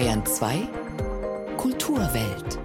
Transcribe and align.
Bayern 0.00 0.24
2 0.24 0.66
Kulturwelt. 1.58 2.58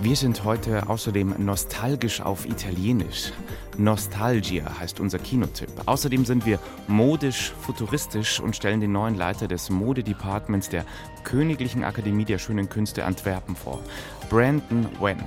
Wir 0.00 0.16
sind 0.16 0.42
heute 0.42 0.88
außerdem 0.88 1.36
nostalgisch 1.38 2.20
auf 2.20 2.46
Italienisch. 2.46 3.30
Nostalgia 3.78 4.78
heißt 4.78 5.00
unser 5.00 5.18
Kinotipp. 5.18 5.70
Außerdem 5.86 6.24
sind 6.24 6.46
wir 6.46 6.58
modisch, 6.86 7.52
futuristisch 7.60 8.40
und 8.40 8.54
stellen 8.54 8.80
den 8.80 8.92
neuen 8.92 9.14
Leiter 9.14 9.48
des 9.48 9.70
Modedepartments 9.70 10.68
der 10.68 10.84
Königlichen 11.24 11.84
Akademie 11.84 12.24
der 12.24 12.38
Schönen 12.38 12.68
Künste 12.68 13.04
Antwerpen 13.04 13.56
vor. 13.56 13.80
Brandon 14.28 14.86
Wen. 15.00 15.22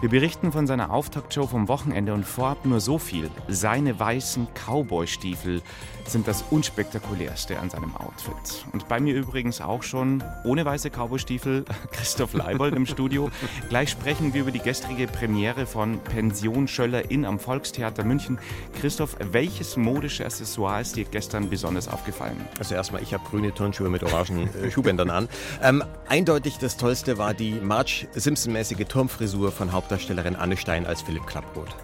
Wir 0.00 0.08
berichten 0.08 0.52
von 0.52 0.66
seiner 0.66 0.90
Auftaktshow 0.90 1.46
vom 1.46 1.68
Wochenende 1.68 2.14
und 2.14 2.24
vorab 2.24 2.64
nur 2.64 2.80
so 2.80 2.98
viel. 2.98 3.30
Seine 3.48 3.98
weißen 3.98 4.46
Cowboy-Stiefel 4.54 5.62
sind 6.06 6.28
das 6.28 6.44
unspektakulärste 6.50 7.58
an 7.58 7.70
seinem 7.70 7.94
Outfit. 7.96 8.66
Und 8.72 8.88
bei 8.88 9.00
mir 9.00 9.14
übrigens 9.14 9.60
auch 9.60 9.82
schon 9.82 10.22
ohne 10.44 10.64
weiße 10.64 10.90
Cowboy-Stiefel 10.90 11.64
Christoph 11.92 12.34
Leibold 12.34 12.74
im 12.74 12.86
Studio. 12.86 13.30
Gleich 13.68 13.90
sprechen 13.90 14.34
wir 14.34 14.42
über 14.42 14.50
die 14.50 14.58
gestrige 14.58 15.06
Premiere 15.06 15.66
von 15.66 15.98
Pension 16.00 16.68
Schöller 16.68 17.10
in 17.10 17.24
am 17.24 17.38
Volkstheater 17.38 17.91
München. 18.04 18.38
Christoph, 18.80 19.16
welches 19.20 19.76
modische 19.76 20.24
Accessoire 20.24 20.80
ist 20.80 20.96
dir 20.96 21.04
gestern 21.04 21.50
besonders 21.50 21.88
aufgefallen? 21.88 22.36
Also 22.58 22.74
erstmal, 22.74 23.02
ich 23.02 23.12
habe 23.12 23.22
grüne 23.28 23.52
Turnschuhe 23.52 23.88
mit 23.90 24.02
orangen 24.02 24.48
äh, 24.54 24.70
Schuhbändern 24.70 25.10
an. 25.10 25.28
Ähm, 25.62 25.84
eindeutig 26.08 26.58
das 26.58 26.76
Tollste 26.76 27.18
war 27.18 27.34
die 27.34 27.52
Marge 27.52 28.08
Simpson-mäßige 28.14 28.86
Turmfrisur 28.88 29.52
von 29.52 29.72
Hauptdarstellerin 29.72 30.36
Anne 30.36 30.56
Stein 30.56 30.86
als 30.86 31.02
Philipp 31.02 31.26
Klapproth. 31.26 31.76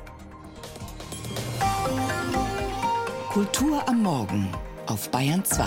Kultur 3.30 3.86
am 3.86 4.02
Morgen 4.02 4.48
auf 4.86 5.10
Bayern 5.10 5.45
2. 5.45 5.65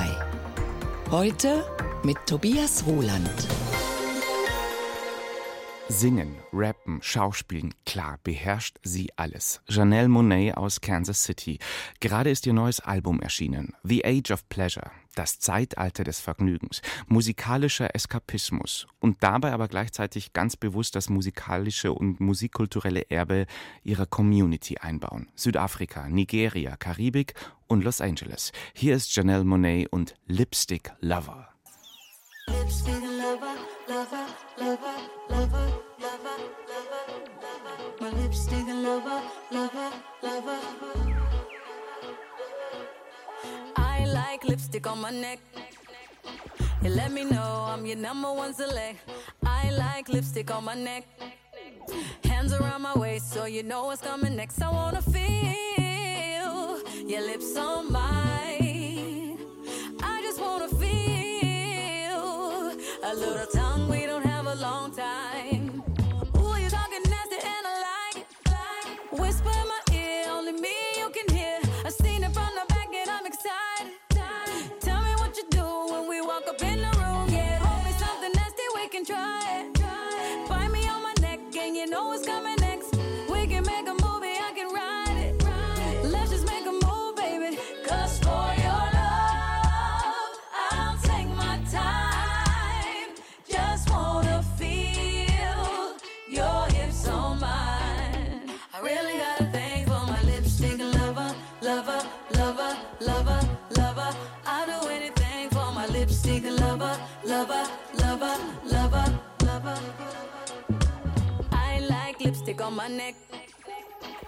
Heute 1.11 1.63
mit 2.03 2.17
Tobias 2.25 2.83
Roland. 2.87 3.47
Singen, 5.91 6.37
rappen, 6.53 7.01
schauspielen, 7.01 7.73
klar, 7.85 8.17
beherrscht 8.23 8.77
sie 8.81 9.09
alles. 9.17 9.61
Janelle 9.67 10.07
Monet 10.07 10.55
aus 10.55 10.79
Kansas 10.79 11.25
City. 11.25 11.59
Gerade 11.99 12.29
ist 12.31 12.47
ihr 12.47 12.53
neues 12.53 12.79
Album 12.79 13.19
erschienen, 13.19 13.73
The 13.83 14.05
Age 14.05 14.31
of 14.31 14.47
Pleasure, 14.47 14.89
das 15.15 15.39
Zeitalter 15.39 16.05
des 16.05 16.21
Vergnügens, 16.21 16.81
musikalischer 17.07 17.93
Eskapismus 17.93 18.87
und 19.01 19.21
dabei 19.21 19.51
aber 19.51 19.67
gleichzeitig 19.67 20.31
ganz 20.31 20.55
bewusst 20.55 20.95
das 20.95 21.09
musikalische 21.09 21.91
und 21.91 22.21
musikkulturelle 22.21 23.11
Erbe 23.11 23.45
ihrer 23.83 24.05
Community 24.05 24.77
einbauen. 24.77 25.27
Südafrika, 25.35 26.07
Nigeria, 26.07 26.77
Karibik 26.77 27.33
und 27.67 27.83
Los 27.83 27.99
Angeles. 27.99 28.53
Hier 28.73 28.95
ist 28.95 29.13
Janelle 29.13 29.43
Monet 29.43 29.91
und 29.91 30.15
Lipstick 30.25 30.93
Lover. 31.01 31.49
Lipstick 32.47 32.93
lover, 32.95 33.60
lipstick 38.31 38.65
lover, 38.67 39.21
lover, 39.51 39.91
lover. 40.23 40.59
I 43.75 44.05
like 44.05 44.45
lipstick 44.45 44.87
on 44.87 45.01
my 45.01 45.11
neck. 45.11 45.39
You 46.81 46.91
let 46.91 47.11
me 47.11 47.25
know 47.25 47.65
I'm 47.67 47.85
your 47.85 47.97
number 47.97 48.31
one 48.31 48.53
select. 48.53 48.99
I 49.45 49.71
like 49.71 50.07
lipstick 50.07 50.49
on 50.49 50.63
my 50.63 50.75
neck. 50.75 51.03
Hands 52.23 52.53
around 52.53 52.83
my 52.83 52.97
waist 52.97 53.33
so 53.33 53.43
you 53.45 53.63
know 53.63 53.83
what's 53.87 54.01
coming 54.01 54.37
next. 54.37 54.61
I 54.61 54.71
wanna 54.71 55.01
feel 55.01 56.79
your 57.05 57.23
lips 57.31 57.57
on 57.57 57.91
mine. 57.91 59.39
I 60.01 60.21
just 60.23 60.39
wanna 60.39 60.69
feel 60.69 62.21
a 63.03 63.13
little 63.13 63.47
tongue, 63.47 63.89
we 63.89 64.05
don't 64.05 64.23
have 64.23 64.30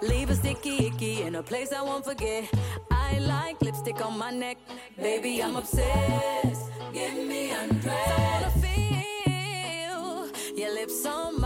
Leave 0.10 0.30
a 0.32 0.36
sticky 0.36 0.88
icky 0.88 1.22
in 1.22 1.36
a 1.36 1.44
place 1.44 1.72
I 1.72 1.82
won't 1.82 2.04
forget. 2.04 2.50
I 2.92 3.20
like 3.20 3.62
lipstick 3.62 4.06
on 4.06 4.18
my 4.18 4.32
neck. 4.32 4.58
Baby, 4.98 5.42
I'm 5.42 5.56
obsessed. 5.56 6.72
Give 6.94 7.14
me 7.14 7.52
undressed. 7.52 8.12
I 8.12 8.24
wanna 8.28 8.52
feel 8.66 10.58
your 10.58 10.74
lips 10.74 11.06
on 11.06 11.40
mine. 11.40 11.43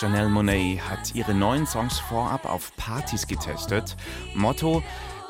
Janelle 0.00 0.30
Monet 0.30 0.80
hat 0.88 1.14
ihre 1.14 1.34
neuen 1.34 1.66
Songs 1.66 1.98
vorab 1.98 2.46
auf 2.46 2.74
Partys 2.76 3.26
getestet. 3.26 3.96
Motto: 4.34 4.82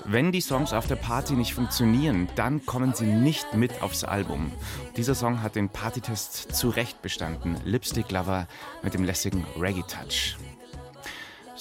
Wenn 0.04 0.30
die 0.30 0.40
Songs 0.40 0.72
auf 0.72 0.86
der 0.86 0.94
Party 0.94 1.34
nicht 1.34 1.54
funktionieren, 1.54 2.28
dann 2.36 2.64
kommen 2.66 2.94
sie 2.94 3.06
nicht 3.06 3.54
mit 3.54 3.82
aufs 3.82 4.04
Album. 4.04 4.52
Dieser 4.96 5.16
Song 5.16 5.42
hat 5.42 5.56
den 5.56 5.70
Partytest 5.70 6.54
zu 6.54 6.68
Recht 6.68 7.02
bestanden. 7.02 7.56
Lipstick 7.64 8.12
Lover 8.12 8.46
mit 8.82 8.94
dem 8.94 9.02
lässigen 9.02 9.44
Reggae-Touch. 9.58 10.36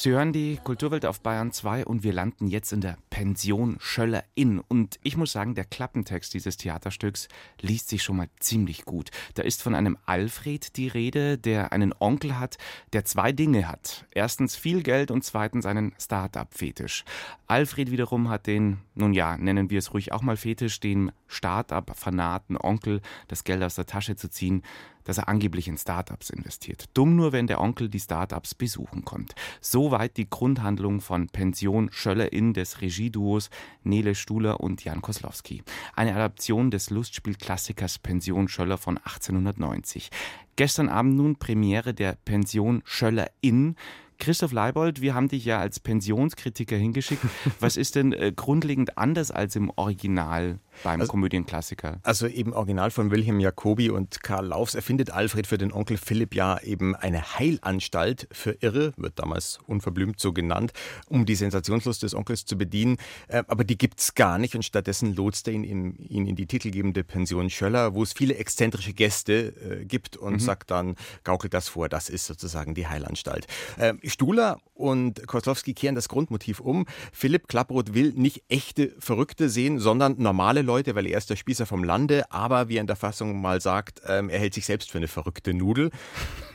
Sie 0.01 0.11
hören 0.11 0.31
die 0.31 0.57
Kulturwelt 0.63 1.05
auf 1.05 1.19
Bayern 1.19 1.51
2 1.51 1.83
und 1.83 2.03
wir 2.03 2.13
landen 2.13 2.47
jetzt 2.47 2.71
in 2.71 2.79
der 2.79 2.95
Pension 3.09 3.75
Schöller 3.81 4.23
Inn. 4.33 4.61
Und 4.65 4.97
ich 5.03 5.17
muss 5.17 5.33
sagen, 5.33 5.55
der 5.55 5.65
Klappentext 5.65 6.33
dieses 6.33 6.55
Theaterstücks 6.55 7.27
liest 7.59 7.89
sich 7.89 8.01
schon 8.01 8.15
mal 8.15 8.29
ziemlich 8.39 8.85
gut. 8.85 9.09
Da 9.33 9.43
ist 9.43 9.61
von 9.61 9.75
einem 9.75 9.97
Alfred 10.05 10.77
die 10.77 10.87
Rede, 10.87 11.37
der 11.37 11.73
einen 11.73 11.93
Onkel 11.99 12.39
hat, 12.39 12.57
der 12.93 13.03
zwei 13.03 13.33
Dinge 13.33 13.67
hat. 13.67 14.05
Erstens 14.11 14.55
viel 14.55 14.83
Geld 14.83 15.11
und 15.11 15.25
zweitens 15.25 15.65
einen 15.65 15.93
Start-up-Fetisch. 15.99 17.03
Alfred 17.47 17.91
wiederum 17.91 18.29
hat 18.29 18.47
den, 18.47 18.77
nun 18.95 19.13
ja, 19.13 19.35
nennen 19.37 19.69
wir 19.69 19.79
es 19.79 19.93
ruhig 19.93 20.13
auch 20.13 20.21
mal 20.21 20.37
Fetisch, 20.37 20.79
dem 20.79 21.11
Start-up-Fanaten 21.27 22.55
Onkel 22.55 23.01
das 23.27 23.43
Geld 23.43 23.61
aus 23.63 23.75
der 23.75 23.85
Tasche 23.85 24.15
zu 24.15 24.29
ziehen 24.29 24.63
dass 25.03 25.17
er 25.17 25.27
angeblich 25.27 25.67
in 25.67 25.77
Startups 25.77 26.29
investiert. 26.29 26.85
Dumm 26.93 27.15
nur, 27.15 27.31
wenn 27.31 27.47
der 27.47 27.61
Onkel 27.61 27.89
die 27.89 27.99
Startups 27.99 28.55
besuchen 28.55 29.05
kommt. 29.05 29.35
Soweit 29.61 30.17
die 30.17 30.29
Grundhandlung 30.29 31.01
von 31.01 31.27
Pension 31.27 31.89
Schöllerin 31.91 32.53
des 32.53 32.81
Regieduos 32.81 33.49
Nele 33.83 34.15
Stuhler 34.15 34.59
und 34.59 34.83
Jan 34.83 35.01
Koslowski. 35.01 35.63
Eine 35.95 36.13
Adaption 36.13 36.71
des 36.71 36.89
Lustspielklassikers 36.89 37.99
Pension 37.99 38.47
Schöller 38.47 38.77
von 38.77 38.97
1890. 38.97 40.09
Gestern 40.55 40.89
Abend 40.89 41.15
nun 41.15 41.37
Premiere 41.37 41.93
der 41.93 42.17
Pension 42.25 42.81
Schöllerin. 42.83 43.75
Christoph 44.19 44.51
Leibold, 44.51 44.99
wir 44.99 45.15
haben 45.15 45.29
dich 45.29 45.45
ja 45.45 45.59
als 45.59 45.79
Pensionskritiker 45.79 46.75
hingeschickt. 46.75 47.23
Was 47.61 47.77
ist 47.77 47.95
denn 47.95 48.11
äh, 48.11 48.33
grundlegend 48.35 48.97
anders 48.97 49.31
als 49.31 49.55
im 49.55 49.71
Original 49.77 50.59
beim 50.83 51.01
also, 51.01 51.11
Komödienklassiker. 51.11 51.99
Also 52.03 52.27
eben 52.27 52.53
original 52.53 52.91
von 52.91 53.11
Wilhelm 53.11 53.39
Jacobi 53.39 53.89
und 53.89 54.23
Karl 54.23 54.47
Laufs 54.47 54.75
erfindet 54.75 55.11
Alfred 55.11 55.47
für 55.47 55.57
den 55.57 55.71
Onkel 55.71 55.97
Philipp 55.97 56.35
ja 56.35 56.59
eben 56.59 56.95
eine 56.95 57.37
Heilanstalt 57.37 58.27
für 58.31 58.51
Irre, 58.61 58.93
wird 58.97 59.19
damals 59.19 59.59
unverblümt 59.67 60.19
so 60.19 60.33
genannt, 60.33 60.71
um 61.07 61.25
die 61.25 61.35
Sensationslust 61.35 62.03
des 62.03 62.13
Onkels 62.13 62.45
zu 62.45 62.57
bedienen. 62.57 62.97
Äh, 63.27 63.43
aber 63.47 63.63
die 63.63 63.77
gibt 63.77 63.99
es 63.99 64.15
gar 64.15 64.37
nicht 64.37 64.55
und 64.55 64.63
stattdessen 64.63 65.15
lotst 65.15 65.47
er 65.47 65.53
ihn 65.53 65.63
in, 65.63 65.95
ihn 65.97 66.27
in 66.27 66.35
die 66.35 66.45
titelgebende 66.45 67.03
Pension 67.03 67.49
Schöller, 67.49 67.93
wo 67.93 68.03
es 68.03 68.13
viele 68.13 68.35
exzentrische 68.35 68.93
Gäste 68.93 69.53
äh, 69.81 69.85
gibt 69.85 70.17
und 70.17 70.33
mhm. 70.33 70.39
sagt 70.39 70.71
dann, 70.71 70.95
gaukelt 71.23 71.53
das 71.53 71.67
vor, 71.67 71.89
das 71.89 72.09
ist 72.09 72.25
sozusagen 72.25 72.73
die 72.75 72.87
Heilanstalt. 72.87 73.47
Äh, 73.77 73.93
Stuhler 74.03 74.59
und 74.73 75.27
Koslowski 75.27 75.73
kehren 75.73 75.95
das 75.95 76.07
Grundmotiv 76.09 76.59
um. 76.59 76.85
Philipp 77.11 77.47
Klapproth 77.47 77.93
will 77.93 78.13
nicht 78.15 78.43
echte 78.47 78.93
Verrückte 78.99 79.49
sehen, 79.49 79.79
sondern 79.79 80.15
normale 80.17 80.61
Leute, 80.69 80.93
weil 80.93 81.07
er 81.07 81.17
ist 81.17 81.31
der 81.31 81.35
Spießer 81.35 81.65
vom 81.65 81.83
Lande, 81.83 82.31
aber 82.31 82.69
wie 82.69 82.77
er 82.77 82.81
in 82.81 82.85
der 82.85 82.95
Fassung 82.95 83.41
mal 83.41 83.59
sagt, 83.59 84.03
ähm, 84.07 84.29
er 84.29 84.37
hält 84.37 84.53
sich 84.53 84.67
selbst 84.67 84.91
für 84.91 84.99
eine 84.99 85.07
verrückte 85.07 85.51
Nudel. 85.51 85.89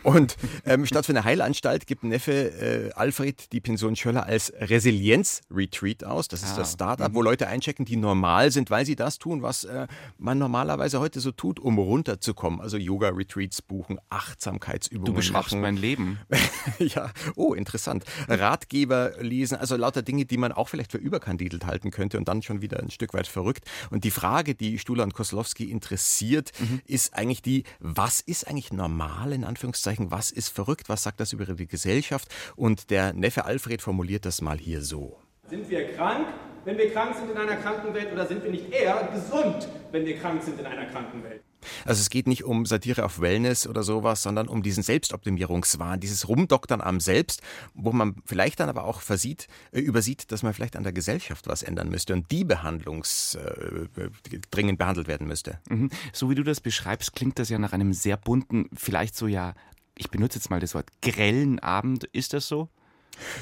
Und 0.05 0.37
ähm, 0.67 0.87
statt 0.87 1.07
für 1.07 1.13
eine 1.13 1.25
Heilanstalt 1.25 1.89
gibt 1.89 2.05
Neffe 2.05 2.33
äh, 2.33 2.93
Alfred 2.93 3.53
die 3.53 3.61
Pension 3.61 3.97
Schöller 3.97 4.27
als 4.27 4.53
Resilienz-Retreat 4.57 6.05
aus. 6.05 6.29
Das 6.29 6.45
ist 6.45 6.53
ah, 6.53 6.59
das 6.59 6.75
Startup, 6.75 7.11
mhm. 7.11 7.15
wo 7.17 7.23
Leute 7.23 7.49
einchecken, 7.49 7.87
die 7.87 7.97
normal 7.97 8.53
sind, 8.53 8.71
weil 8.71 8.87
sie 8.87 8.95
das 8.95 9.19
tun, 9.19 9.43
was 9.43 9.65
äh, 9.65 9.89
man 10.19 10.39
normalerweise 10.39 11.01
heute 11.01 11.19
so 11.19 11.33
tut, 11.33 11.59
um 11.59 11.79
runterzukommen. 11.79 12.61
Also 12.61 12.77
Yoga-Retreats 12.77 13.63
buchen, 13.63 13.99
Achtsamkeitsübungen 14.11 15.07
Du 15.07 15.15
beschreibst 15.15 15.57
mein 15.57 15.77
Leben. 15.77 16.21
ja, 16.79 17.11
oh, 17.35 17.55
interessant. 17.55 18.05
Ratgeber 18.29 19.15
lesen, 19.21 19.57
also 19.57 19.77
lauter 19.77 20.03
Dinge, 20.03 20.27
die 20.27 20.37
man 20.37 20.53
auch 20.53 20.69
vielleicht 20.69 20.93
für 20.93 20.99
überkandidelt 20.99 21.67
halten 21.67 21.91
könnte 21.91 22.19
und 22.19 22.29
dann 22.29 22.43
schon 22.43 22.61
wieder 22.63 22.79
ein 22.79 22.91
Stück 22.91 23.15
weit 23.15 23.27
verrückt. 23.27 23.65
Und 23.91 24.04
die 24.05 24.11
Frage, 24.11 24.55
die 24.55 24.79
Stuhler 24.79 25.03
und 25.05 25.15
Koslowski 25.15 25.71
interessiert, 25.71 26.53
mhm. 26.61 26.81
ist 26.87 27.15
eigentlich 27.15 27.43
die, 27.43 27.65
was 27.81 28.21
ist 28.21 28.47
eigentlich 28.47 28.73
normal 28.73 29.33
in 29.33 29.45
Anführungszeichen, 29.45 30.11
was 30.11 30.31
ist 30.31 30.49
verrückt, 30.49 30.89
was 30.89 31.03
sagt 31.03 31.21
das 31.21 31.33
über 31.33 31.47
die 31.47 31.67
Gesellschaft? 31.67 32.29
Und 32.55 32.91
der 32.91 33.13
Neffe 33.13 33.45
Alfred 33.45 33.83
formuliert 33.83 34.27
das 34.27 34.41
mal 34.41 34.59
hier 34.59 34.83
so. 34.83 35.19
Sind 35.49 35.69
wir 35.69 35.95
krank, 35.95 36.27
wenn 36.65 36.79
wir 36.79 36.93
krank 36.93 37.17
sind 37.17 37.31
in 37.31 37.37
einer 37.37 37.57
Krankenwelt 37.57 38.13
oder 38.13 38.27
sind 38.27 38.43
wir 38.43 38.51
nicht 38.51 38.73
eher 38.73 39.09
gesund, 39.13 39.69
wenn 39.93 40.05
wir 40.07 40.19
krank 40.19 40.43
sind 40.43 40.59
in 40.59 40.67
einer 40.67 40.87
Krankenwelt? 40.87 41.43
Also 41.85 42.01
es 42.01 42.11
geht 42.11 42.27
nicht 42.27 42.45
um 42.45 42.67
Satire 42.67 43.05
auf 43.05 43.21
Wellness 43.21 43.67
oder 43.67 43.83
sowas, 43.83 44.23
sondern 44.23 44.49
um 44.49 44.63
diesen 44.63 44.83
Selbstoptimierungswahn, 44.83 46.01
dieses 46.01 46.29
Rumdoktern 46.29 46.81
am 46.81 47.01
Selbst, 47.01 47.43
wo 47.75 47.93
man 47.93 48.17
vielleicht 48.25 48.61
dann 48.61 48.69
aber 48.69 48.85
auch 48.85 49.01
versieht, 49.01 49.49
äh, 49.73 49.81
übersieht, 49.81 50.33
dass 50.33 50.43
man 50.43 50.55
vielleicht 50.55 50.77
an 50.77 50.83
der 50.83 50.93
Gesellschaft 50.93 51.47
was 51.47 51.63
ändern 51.63 51.89
müsste 51.89 52.13
und 52.13 52.31
die 52.31 52.45
behandlungs 52.45 53.35
äh, 53.37 54.11
dringend 54.51 54.79
behandelt 54.79 55.09
werden 55.09 55.27
müsste. 55.27 55.59
Mhm. 55.69 55.91
So 56.13 56.31
wie 56.31 56.35
du 56.35 56.43
das 56.43 56.61
beschreibst, 56.61 57.15
klingt 57.15 57.39
das 57.39 57.49
ja 57.49 57.59
nach 57.59 57.73
einem 57.73 57.93
sehr 57.93 58.17
bunten, 58.17 58.69
vielleicht 58.75 59.17
so 59.17 59.27
ja, 59.27 59.55
ich 59.97 60.11
benutze 60.11 60.39
jetzt 60.39 60.51
mal 60.51 60.61
das 60.61 60.75
Wort 60.75 60.89
grellen 61.03 61.59
Abend. 61.61 62.05
Ist 62.05 62.33
das 62.33 62.49
so? 62.49 62.69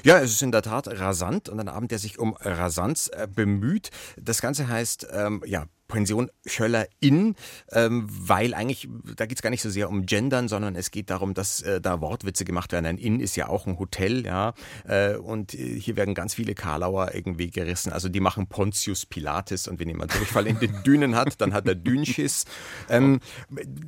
Ja, 0.04 0.18
es 0.18 0.32
ist 0.32 0.42
in 0.42 0.52
der 0.52 0.62
Tat 0.62 0.86
rasant 0.88 1.48
und 1.48 1.58
ein 1.58 1.68
Abend, 1.68 1.90
der 1.90 1.98
sich 1.98 2.18
um 2.18 2.36
Rasanz 2.38 3.08
äh, 3.12 3.26
bemüht. 3.26 3.90
Das 4.20 4.42
Ganze 4.42 4.68
heißt, 4.68 5.06
ähm, 5.10 5.42
ja, 5.46 5.66
Pension 5.92 6.30
Schöller 6.46 6.86
in, 7.00 7.36
ähm, 7.70 8.08
weil 8.08 8.54
eigentlich, 8.54 8.88
da 9.16 9.26
geht 9.26 9.38
es 9.38 9.42
gar 9.42 9.50
nicht 9.50 9.62
so 9.62 9.70
sehr 9.70 9.90
um 9.90 10.06
Gendern, 10.06 10.48
sondern 10.48 10.74
es 10.74 10.90
geht 10.90 11.10
darum, 11.10 11.34
dass 11.34 11.60
äh, 11.62 11.80
da 11.80 12.00
Wortwitze 12.00 12.44
gemacht 12.44 12.72
werden. 12.72 12.86
Ein 12.86 12.98
Inn 12.98 13.20
ist 13.20 13.36
ja 13.36 13.48
auch 13.48 13.66
ein 13.66 13.78
Hotel, 13.78 14.24
ja, 14.24 14.54
äh, 14.88 15.16
und 15.16 15.54
äh, 15.54 15.78
hier 15.78 15.96
werden 15.96 16.14
ganz 16.14 16.34
viele 16.34 16.54
Karlauer 16.54 17.14
irgendwie 17.14 17.50
gerissen. 17.50 17.92
Also 17.92 18.08
die 18.08 18.20
machen 18.20 18.46
Pontius 18.46 19.04
Pilates 19.04 19.68
und 19.68 19.78
wenn 19.78 19.88
jemand 19.88 20.14
Durchfall 20.14 20.46
in 20.46 20.58
den 20.58 20.82
Dünen 20.82 21.14
hat, 21.14 21.40
dann 21.40 21.52
hat 21.52 21.66
er 21.68 21.74
Dünschiss. 21.74 22.46
Ähm, 22.88 23.20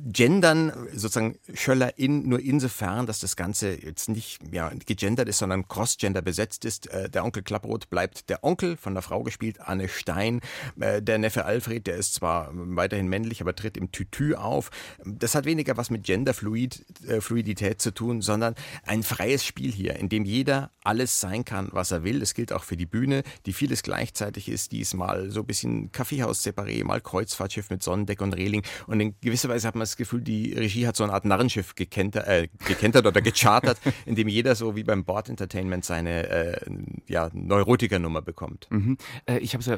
Gendern, 0.05 0.71
sozusagen 0.93 1.37
Schöller 1.53 1.97
in, 1.97 2.29
nur 2.29 2.39
insofern, 2.39 3.07
dass 3.07 3.19
das 3.19 3.35
Ganze 3.35 3.73
jetzt 3.73 4.09
nicht 4.09 4.39
ja, 4.51 4.71
gegendert 4.85 5.27
ist, 5.27 5.39
sondern 5.39 5.67
cross-gender 5.67 6.21
besetzt 6.21 6.65
ist. 6.65 6.87
Äh, 6.87 7.09
der 7.09 7.25
Onkel 7.25 7.41
Klapproth 7.41 7.89
bleibt 7.89 8.29
der 8.29 8.43
Onkel 8.43 8.77
von 8.77 8.93
der 8.93 9.01
Frau 9.01 9.23
gespielt, 9.23 9.59
Anne 9.59 9.89
Stein, 9.89 10.41
äh, 10.79 11.01
der 11.01 11.17
Neffe 11.17 11.45
Alfred, 11.45 11.87
der 11.87 11.94
der 11.95 12.01
ist 12.01 12.13
zwar 12.13 12.49
weiterhin 12.51 13.07
männlich, 13.07 13.39
aber 13.39 13.55
tritt 13.55 13.77
im 13.77 13.89
Tütü 13.89 14.35
auf. 14.35 14.69
Das 15.05 15.33
hat 15.33 15.45
weniger 15.45 15.77
was 15.77 15.89
mit 15.89 16.03
Genderfluidität 16.03 17.71
äh, 17.71 17.77
zu 17.77 17.93
tun, 17.93 18.21
sondern 18.21 18.53
ein 18.85 19.01
freies 19.01 19.45
Spiel 19.45 19.71
hier, 19.71 19.95
in 19.95 20.09
dem 20.09 20.25
jeder 20.25 20.71
alles 20.83 21.21
sein 21.21 21.45
kann, 21.45 21.69
was 21.71 21.91
er 21.91 22.03
will. 22.03 22.19
Das 22.19 22.33
gilt 22.33 22.51
auch 22.51 22.65
für 22.65 22.75
die 22.75 22.85
Bühne, 22.85 23.23
die 23.45 23.53
vieles 23.53 23.81
gleichzeitig 23.81 24.49
ist. 24.49 24.73
Die 24.73 24.81
ist 24.81 24.93
mal 24.93 25.31
so 25.31 25.39
ein 25.39 25.45
bisschen 25.45 25.93
Kaffeehaus 25.93 26.45
separé, 26.45 26.83
mal 26.83 26.99
Kreuzfahrtschiff 26.99 27.69
mit 27.69 27.81
Sonnendeck 27.81 28.19
und 28.19 28.33
Reling. 28.33 28.63
Und 28.87 28.99
in 28.99 29.15
gewisser 29.21 29.47
Weise 29.47 29.65
hat 29.65 29.75
man 29.75 29.83
das 29.83 29.95
Gefühl, 29.95 30.21
die 30.21 30.51
Regie 30.51 30.87
hat 30.87 30.97
so 30.97 31.05
eine 31.05 31.13
Art 31.13 31.23
Narrenschiff 31.23 31.75
gekentert, 31.75 32.27
äh, 32.27 32.49
gekentert 32.67 33.05
oder 33.05 33.21
gechartert, 33.21 33.77
in 34.05 34.15
dem 34.15 34.27
jeder 34.27 34.55
so 34.55 34.75
wie 34.75 34.83
beim 34.83 35.05
Board 35.05 35.29
Entertainment 35.29 35.85
seine 35.85 36.27
äh, 36.27 36.59
ja, 37.07 37.29
Neurotikernummer 37.31 38.21
bekommt. 38.21 38.67
Mhm. 38.69 38.97
Äh, 39.25 39.37
ich 39.37 39.53
habe 39.53 39.61
es 39.61 39.67
ja 39.67 39.77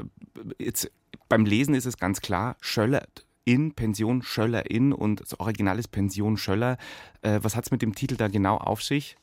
jetzt 0.58 0.90
beim 1.30 1.46
Lesen 1.46 1.76
ist 1.76 1.86
es 1.86 1.98
ganz 1.98 2.22
klar, 2.22 2.58
Schöller 2.62 3.04
in, 3.46 3.74
Pension 3.74 4.22
Schöller 4.22 4.70
in 4.70 4.92
und 4.92 5.22
das 5.22 5.40
Original 5.40 5.80
ist 5.80 5.90
Pension 5.90 6.38
Schöller. 6.38 6.78
Äh, 7.22 7.40
was 7.42 7.56
hat 7.56 7.66
es 7.66 7.72
mit 7.72 7.82
dem 7.82 7.96
Titel 7.96 8.18
da 8.18 8.28
genau 8.28 8.58
auf 8.58 8.84
sich? 8.84 9.16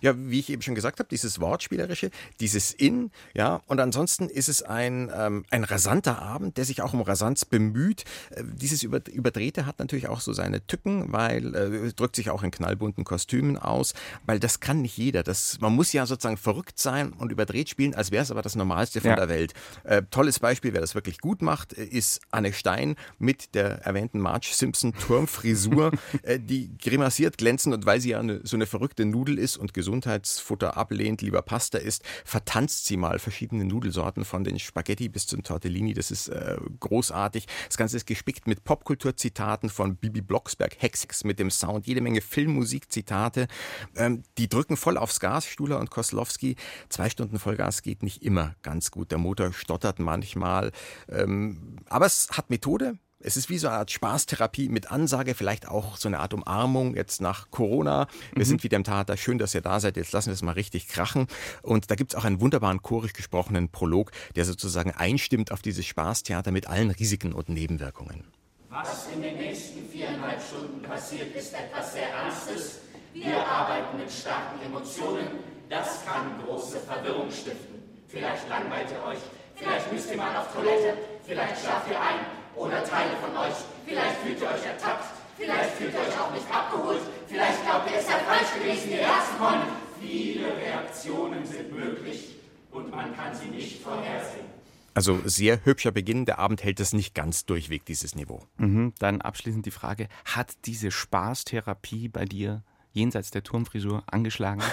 Ja, 0.00 0.14
wie 0.16 0.40
ich 0.40 0.50
eben 0.50 0.62
schon 0.62 0.74
gesagt 0.74 0.98
habe, 0.98 1.08
dieses 1.08 1.40
Wortspielerische, 1.40 2.10
dieses 2.40 2.72
In, 2.72 3.10
ja, 3.34 3.60
und 3.66 3.80
ansonsten 3.80 4.28
ist 4.28 4.48
es 4.48 4.62
ein, 4.62 5.10
ähm, 5.14 5.44
ein 5.50 5.64
rasanter 5.64 6.20
Abend, 6.20 6.56
der 6.56 6.64
sich 6.64 6.82
auch 6.82 6.92
um 6.92 7.02
Rasanz 7.02 7.44
bemüht. 7.44 8.04
Äh, 8.30 8.42
dieses 8.44 8.82
Überdrehte 8.82 9.66
hat 9.66 9.78
natürlich 9.78 10.08
auch 10.08 10.20
so 10.20 10.32
seine 10.32 10.66
Tücken, 10.66 11.12
weil 11.12 11.54
äh, 11.54 11.92
drückt 11.92 12.16
sich 12.16 12.30
auch 12.30 12.42
in 12.42 12.50
knallbunten 12.50 13.04
Kostümen 13.04 13.56
aus, 13.56 13.94
weil 14.26 14.40
das 14.40 14.60
kann 14.60 14.82
nicht 14.82 14.96
jeder. 14.96 15.22
Das, 15.22 15.60
man 15.60 15.74
muss 15.74 15.92
ja 15.92 16.06
sozusagen 16.06 16.36
verrückt 16.36 16.78
sein 16.78 17.12
und 17.12 17.32
überdreht 17.32 17.68
spielen, 17.68 17.94
als 17.94 18.10
wäre 18.10 18.22
es 18.22 18.30
aber 18.30 18.42
das 18.42 18.56
Normalste 18.56 19.00
von 19.00 19.10
ja. 19.10 19.16
der 19.16 19.28
Welt. 19.28 19.54
Äh, 19.84 20.02
tolles 20.10 20.38
Beispiel, 20.38 20.72
wer 20.72 20.80
das 20.80 20.94
wirklich 20.94 21.18
gut 21.18 21.42
macht, 21.42 21.76
äh, 21.76 21.84
ist 21.84 22.20
Anne 22.30 22.52
Stein 22.52 22.96
mit 23.18 23.54
der 23.54 23.82
erwähnten 23.82 24.20
Marge 24.20 24.50
Simpson 24.52 24.92
Turmfrisur, 24.94 25.92
äh, 26.22 26.38
die 26.38 26.76
grimassiert 26.78 27.38
glänzend 27.38 27.74
und 27.74 27.86
weil 27.86 28.00
sie 28.00 28.10
ja 28.10 28.20
eine, 28.20 28.40
so 28.44 28.56
eine 28.56 28.66
verrückte 28.66 29.04
Nudel 29.04 29.38
ist 29.38 29.56
und 29.64 29.72
Gesundheitsfutter 29.72 30.76
ablehnt, 30.76 31.22
lieber 31.22 31.40
Pasta 31.40 31.78
isst, 31.78 32.02
vertanzt 32.24 32.84
sie 32.84 32.98
mal 32.98 33.18
verschiedene 33.18 33.64
Nudelsorten 33.64 34.24
von 34.24 34.44
den 34.44 34.58
Spaghetti 34.58 35.08
bis 35.08 35.26
zum 35.26 35.42
Tortellini. 35.42 35.94
Das 35.94 36.10
ist 36.10 36.28
äh, 36.28 36.56
großartig. 36.80 37.46
Das 37.66 37.78
Ganze 37.78 37.96
ist 37.96 38.06
gespickt 38.06 38.46
mit 38.46 38.64
Popkulturzitaten 38.64 39.70
von 39.70 39.96
Bibi 39.96 40.20
Blocksberg, 40.20 40.76
Hex 40.78 41.24
mit 41.24 41.38
dem 41.38 41.50
Sound, 41.50 41.86
jede 41.86 42.02
Menge 42.02 42.20
Filmmusikzitate. 42.20 43.48
Ähm, 43.96 44.22
die 44.36 44.48
drücken 44.48 44.76
voll 44.76 44.98
aufs 44.98 45.18
Gas, 45.18 45.46
Stuhler 45.46 45.80
und 45.80 45.90
Koslowski. 45.90 46.56
Zwei 46.90 47.08
Stunden 47.08 47.38
Vollgas 47.38 47.82
geht 47.82 48.02
nicht 48.02 48.22
immer 48.22 48.54
ganz 48.62 48.90
gut. 48.90 49.10
Der 49.10 49.18
Motor 49.18 49.52
stottert 49.52 49.98
manchmal. 49.98 50.72
Ähm, 51.08 51.78
aber 51.88 52.04
es 52.04 52.28
hat 52.32 52.50
Methode. 52.50 52.98
Es 53.26 53.38
ist 53.38 53.48
wie 53.48 53.56
so 53.56 53.68
eine 53.68 53.78
Art 53.78 53.90
Spaßtherapie 53.90 54.68
mit 54.68 54.90
Ansage, 54.90 55.34
vielleicht 55.34 55.66
auch 55.66 55.96
so 55.96 56.08
eine 56.08 56.20
Art 56.20 56.34
Umarmung 56.34 56.94
jetzt 56.94 57.22
nach 57.22 57.50
Corona. 57.50 58.06
Wir 58.34 58.44
mhm. 58.44 58.48
sind 58.48 58.64
wieder 58.64 58.76
im 58.76 58.84
Theater, 58.84 59.16
schön, 59.16 59.38
dass 59.38 59.54
ihr 59.54 59.62
da 59.62 59.80
seid, 59.80 59.96
jetzt 59.96 60.12
lassen 60.12 60.26
wir 60.26 60.34
es 60.34 60.42
mal 60.42 60.52
richtig 60.52 60.88
krachen. 60.88 61.26
Und 61.62 61.90
da 61.90 61.94
gibt 61.94 62.12
es 62.12 62.18
auch 62.18 62.26
einen 62.26 62.42
wunderbaren 62.42 62.82
chorisch 62.82 63.14
gesprochenen 63.14 63.70
Prolog, 63.70 64.10
der 64.36 64.44
sozusagen 64.44 64.90
einstimmt 64.90 65.52
auf 65.52 65.62
dieses 65.62 65.86
Spaßtheater 65.86 66.50
mit 66.50 66.66
allen 66.66 66.90
Risiken 66.90 67.32
und 67.32 67.48
Nebenwirkungen. 67.48 68.24
Was 68.68 69.06
in 69.14 69.22
den 69.22 69.38
nächsten 69.38 69.88
viereinhalb 69.88 70.42
Stunden 70.42 70.82
passiert, 70.82 71.34
ist 71.34 71.54
etwas 71.54 71.94
sehr 71.94 72.10
Ernstes. 72.10 72.80
Wir 73.14 73.38
arbeiten 73.38 73.96
mit 73.96 74.12
starken 74.12 74.60
Emotionen. 74.66 75.28
Das 75.70 76.04
kann 76.04 76.44
große 76.44 76.78
Verwirrung 76.80 77.30
stiften. 77.30 77.82
Vielleicht 78.06 78.46
langweilt 78.50 78.90
ihr 78.90 79.02
euch, 79.08 79.18
vielleicht 79.54 79.90
müsst 79.90 80.10
ihr 80.10 80.18
mal 80.18 80.36
auf 80.36 80.52
Toilette, 80.52 80.98
vielleicht 81.24 81.62
schlaft 81.62 81.88
ihr 81.90 81.98
ein 81.98 82.43
oder 82.56 82.84
Teile 82.84 83.16
von 83.22 83.36
euch. 83.36 83.54
Vielleicht 83.86 84.16
fühlt 84.18 84.40
ihr 84.40 84.48
euch 84.48 84.66
ertappt, 84.66 85.04
vielleicht 85.36 85.70
fühlt 85.70 85.94
ihr 85.94 86.00
euch 86.00 86.20
auch 86.20 86.32
nicht 86.32 86.46
abgeholt, 86.50 87.00
vielleicht 87.26 87.64
glaubt 87.64 87.90
ihr, 87.90 87.98
es 87.98 88.06
sei 88.06 88.18
falsch 88.20 88.54
gewesen, 88.54 88.88
hierher 88.88 89.20
zu 89.30 89.36
kommen. 89.42 89.62
Viele 90.00 90.56
Reaktionen 90.56 91.44
sind 91.46 91.72
möglich 91.72 92.36
und 92.70 92.90
man 92.90 93.16
kann 93.16 93.34
sie 93.34 93.48
nicht 93.48 93.82
vorhersehen. 93.82 94.46
Also 94.94 95.20
sehr 95.24 95.64
hübscher 95.64 95.90
Beginn. 95.90 96.24
Der 96.24 96.38
Abend 96.38 96.62
hält 96.62 96.78
es 96.78 96.92
nicht 96.92 97.14
ganz 97.14 97.46
durchweg, 97.46 97.84
dieses 97.84 98.14
Niveau. 98.14 98.46
Mhm. 98.58 98.92
Dann 99.00 99.20
abschließend 99.20 99.66
die 99.66 99.72
Frage, 99.72 100.08
hat 100.24 100.52
diese 100.66 100.92
Spaßtherapie 100.92 102.08
bei 102.08 102.24
dir 102.24 102.62
jenseits 102.94 103.30
der 103.30 103.42
Turmfrisur 103.42 104.02
angeschlagen? 104.06 104.62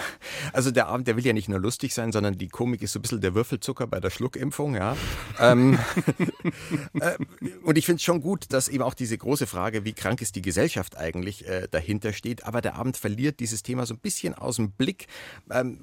Also 0.53 0.71
der 0.71 0.87
Abend, 0.87 1.07
der 1.07 1.15
will 1.15 1.25
ja 1.25 1.33
nicht 1.33 1.49
nur 1.49 1.59
lustig 1.59 1.93
sein, 1.93 2.11
sondern 2.11 2.37
die 2.37 2.47
Komik 2.47 2.81
ist 2.81 2.93
so 2.93 2.99
ein 2.99 3.03
bisschen 3.03 3.21
der 3.21 3.35
Würfelzucker 3.35 3.87
bei 3.87 3.99
der 3.99 4.09
Schluckimpfung, 4.09 4.75
ja. 4.75 4.97
ähm, 5.39 5.77
äh, 6.99 7.17
und 7.63 7.77
ich 7.77 7.85
finde 7.85 7.97
es 7.97 8.03
schon 8.03 8.21
gut, 8.21 8.45
dass 8.49 8.67
eben 8.67 8.83
auch 8.83 8.93
diese 8.93 9.17
große 9.17 9.47
Frage, 9.47 9.85
wie 9.85 9.93
krank 9.93 10.21
ist 10.21 10.35
die 10.35 10.41
Gesellschaft 10.41 10.97
eigentlich, 10.97 11.47
äh, 11.47 11.67
dahinter 11.69 12.13
steht. 12.13 12.45
Aber 12.45 12.61
der 12.61 12.75
Abend 12.75 12.97
verliert 12.97 13.39
dieses 13.39 13.63
Thema 13.63 13.85
so 13.85 13.93
ein 13.93 13.99
bisschen 13.99 14.33
aus 14.33 14.57
dem 14.57 14.71
Blick. 14.71 15.07
Ähm, 15.49 15.79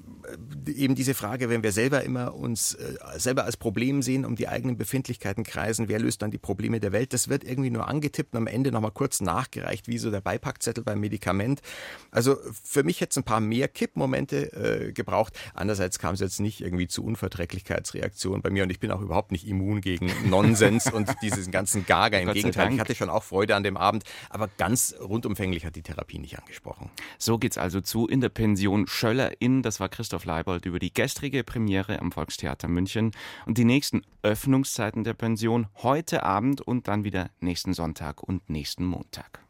eben 0.67 0.95
diese 0.95 1.13
Frage, 1.13 1.49
wenn 1.49 1.63
wir 1.63 1.71
selber 1.71 2.03
immer 2.03 2.35
uns 2.35 2.73
äh, 2.75 2.95
selber 3.17 3.45
als 3.45 3.57
Problem 3.57 4.01
sehen, 4.01 4.25
um 4.25 4.35
die 4.35 4.47
eigenen 4.47 4.77
Befindlichkeiten 4.77 5.43
kreisen, 5.43 5.87
wer 5.87 5.99
löst 5.99 6.21
dann 6.21 6.31
die 6.31 6.37
Probleme 6.37 6.79
der 6.79 6.91
Welt, 6.91 7.13
das 7.13 7.29
wird 7.29 7.43
irgendwie 7.43 7.69
nur 7.69 7.87
angetippt 7.87 8.33
und 8.33 8.37
am 8.37 8.47
Ende 8.47 8.71
nochmal 8.71 8.91
kurz 8.91 9.21
nachgereicht, 9.21 9.87
wie 9.87 9.97
so 9.97 10.11
der 10.11 10.21
Beipackzettel 10.21 10.83
beim 10.83 10.99
Medikament. 10.99 11.61
Also 12.11 12.28
für 12.37 12.83
mich 12.83 13.01
hätte 13.01 13.11
es 13.11 13.17
ein 13.17 13.23
paar 13.23 13.39
mehr 13.39 13.67
Kippmomente 13.67 14.87
äh, 14.87 14.91
gebraucht. 14.91 15.37
Andererseits 15.53 15.99
kam 15.99 16.13
es 16.13 16.19
jetzt 16.19 16.39
nicht 16.39 16.61
irgendwie 16.61 16.87
zu 16.87 17.03
Unverträglichkeitsreaktionen 17.03 18.41
bei 18.41 18.49
mir 18.49 18.63
und 18.63 18.69
ich 18.69 18.79
bin 18.79 18.91
auch 18.91 19.01
überhaupt 19.01 19.31
nicht 19.31 19.47
immun 19.47 19.81
gegen 19.81 20.11
Nonsens 20.29 20.91
und 20.91 21.09
diesen 21.21 21.51
ganzen 21.51 21.85
Gaga. 21.85 22.19
Im 22.19 22.33
Gegenteil, 22.33 22.73
ich 22.73 22.79
hatte 22.79 22.95
schon 22.95 23.09
auch 23.09 23.23
Freude 23.23 23.55
an 23.55 23.63
dem 23.63 23.77
Abend, 23.77 24.03
aber 24.29 24.49
ganz 24.57 24.95
rundumfänglich 24.99 25.65
hat 25.65 25.75
die 25.75 25.81
Therapie 25.81 26.19
nicht 26.19 26.37
angesprochen. 26.39 26.89
So 27.17 27.37
geht's 27.37 27.57
also 27.57 27.81
zu 27.81 28.07
in 28.07 28.21
der 28.21 28.29
Pension 28.29 28.87
Schöller 28.87 29.41
in. 29.41 29.61
Das 29.61 29.79
war 29.79 29.89
Christoph 29.89 30.25
Leibold 30.25 30.65
über 30.65 30.79
die 30.79 30.93
gestrige 30.93 31.43
Premiere 31.43 31.99
am 31.99 32.11
Volkstheater 32.11 32.67
München 32.67 33.11
und 33.45 33.57
die 33.57 33.65
nächsten 33.65 34.01
Öffnungszeiten 34.21 35.03
der 35.03 35.13
Pension 35.13 35.67
heute 35.77 36.23
Abend 36.23 36.61
und 36.61 36.87
dann 36.87 37.03
wieder 37.03 37.29
nächsten 37.39 37.73
Sonntag 37.73 38.23
und 38.23 38.49
nächsten 38.49 38.85
Montag. 38.85 39.48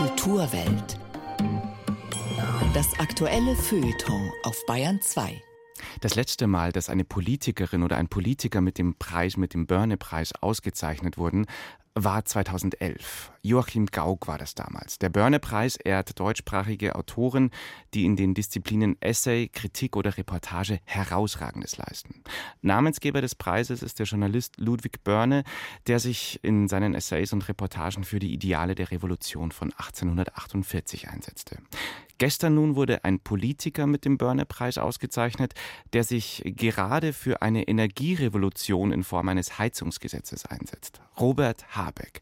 Kulturwelt. 0.00 0.98
Das 2.72 2.98
aktuelle 2.98 3.54
Feuilleton 3.54 4.32
auf 4.44 4.56
Bayern 4.64 4.98
2. 5.02 5.42
Das 6.00 6.14
letzte 6.14 6.46
Mal, 6.46 6.72
dass 6.72 6.88
eine 6.88 7.04
Politikerin 7.04 7.82
oder 7.82 7.98
ein 7.98 8.08
Politiker 8.08 8.62
mit 8.62 8.78
dem 8.78 8.94
Preis, 8.94 9.36
mit 9.36 9.52
dem 9.52 9.66
Börne-Preis 9.66 10.32
ausgezeichnet 10.40 11.18
wurden, 11.18 11.44
war 11.94 12.24
2011. 12.24 13.30
Joachim 13.42 13.86
Gauck 13.86 14.28
war 14.28 14.36
das 14.36 14.54
damals. 14.54 14.98
Der 14.98 15.08
Börne-Preis 15.08 15.76
ehrt 15.76 16.20
deutschsprachige 16.20 16.94
Autoren, 16.94 17.50
die 17.94 18.04
in 18.04 18.14
den 18.14 18.34
Disziplinen 18.34 19.00
Essay, 19.00 19.48
Kritik 19.48 19.96
oder 19.96 20.18
Reportage 20.18 20.80
herausragendes 20.84 21.78
leisten. 21.78 22.22
Namensgeber 22.60 23.22
des 23.22 23.34
Preises 23.34 23.82
ist 23.82 23.98
der 23.98 24.06
Journalist 24.06 24.58
Ludwig 24.58 25.02
Börne, 25.04 25.44
der 25.86 26.00
sich 26.00 26.38
in 26.42 26.68
seinen 26.68 26.94
Essays 26.94 27.32
und 27.32 27.48
Reportagen 27.48 28.04
für 28.04 28.18
die 28.18 28.34
Ideale 28.34 28.74
der 28.74 28.90
Revolution 28.90 29.52
von 29.52 29.72
1848 29.72 31.08
einsetzte. 31.08 31.58
Gestern 32.18 32.54
nun 32.54 32.76
wurde 32.76 33.02
ein 33.04 33.18
Politiker 33.18 33.86
mit 33.86 34.04
dem 34.04 34.18
Börne-Preis 34.18 34.76
ausgezeichnet, 34.76 35.54
der 35.94 36.04
sich 36.04 36.42
gerade 36.44 37.14
für 37.14 37.40
eine 37.40 37.62
Energierevolution 37.62 38.92
in 38.92 39.04
Form 39.04 39.30
eines 39.30 39.58
Heizungsgesetzes 39.58 40.44
einsetzt. 40.44 41.00
Robert 41.18 41.74
Habeck, 41.74 42.20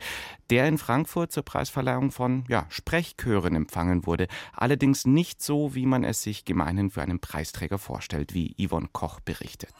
der 0.51 0.69
in 0.69 0.79
Frankfurt 0.79 1.08
zur 1.29 1.43
Preisverleihung 1.43 2.11
von 2.11 2.45
ja, 2.49 2.67
Sprechchören 2.69 3.55
empfangen 3.55 4.07
wurde, 4.07 4.29
allerdings 4.53 5.07
nicht 5.07 5.43
so, 5.43 5.75
wie 5.75 5.87
man 5.87 6.05
es 6.05 6.23
sich 6.23 6.45
gemeinhin 6.45 6.91
für 6.91 7.03
einen 7.03 7.21
Preisträger 7.21 7.79
vorstellt, 7.79 8.35
wie 8.35 8.55
Yvonne 8.59 8.89
Koch 8.93 9.21
berichtet. 9.21 9.75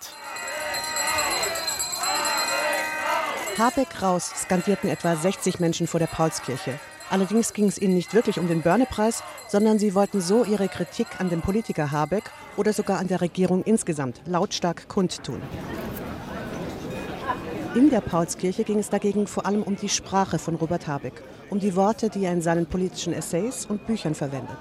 Habeck 3.59 4.03
raus 4.03 4.33
skandierten 4.37 4.89
etwa 4.89 5.17
60 5.17 5.59
Menschen 5.59 5.87
vor 5.89 5.99
der 5.99 6.07
Paulskirche. 6.07 6.79
Allerdings 7.11 7.53
ging 7.55 7.67
es 7.67 7.79
ihnen 7.79 7.95
nicht 7.95 8.15
wirklich 8.15 8.39
um 8.39 8.47
den 8.47 8.63
Börne-Preis, 8.63 9.23
sondern 9.49 9.79
sie 9.79 9.95
wollten 9.95 10.21
so 10.21 10.45
ihre 10.45 10.69
Kritik 10.69 11.07
an 11.19 11.31
dem 11.31 11.41
Politiker 11.41 11.91
Habeck 11.91 12.31
oder 12.57 12.73
sogar 12.73 12.99
an 12.99 13.09
der 13.09 13.21
Regierung 13.21 13.63
insgesamt 13.65 14.21
lautstark 14.27 14.89
kundtun. 14.89 15.41
In 17.79 17.91
der 17.91 18.01
Paulskirche 18.01 18.65
ging 18.65 18.81
es 18.81 18.91
dagegen 18.91 19.29
vor 19.29 19.47
allem 19.47 19.63
um 19.63 19.77
die 19.77 19.89
Sprache 19.89 20.41
von 20.41 20.57
Robert 20.57 20.89
Habeck, 20.89 21.23
um 21.49 21.61
die 21.61 21.77
Worte, 21.77 22.11
die 22.11 22.25
er 22.25 22.33
in 22.33 22.43
seinen 22.43 22.67
politischen 22.67 23.13
Essays 23.13 23.67
und 23.67 23.87
Büchern 23.87 24.17
verwendet. 24.17 24.57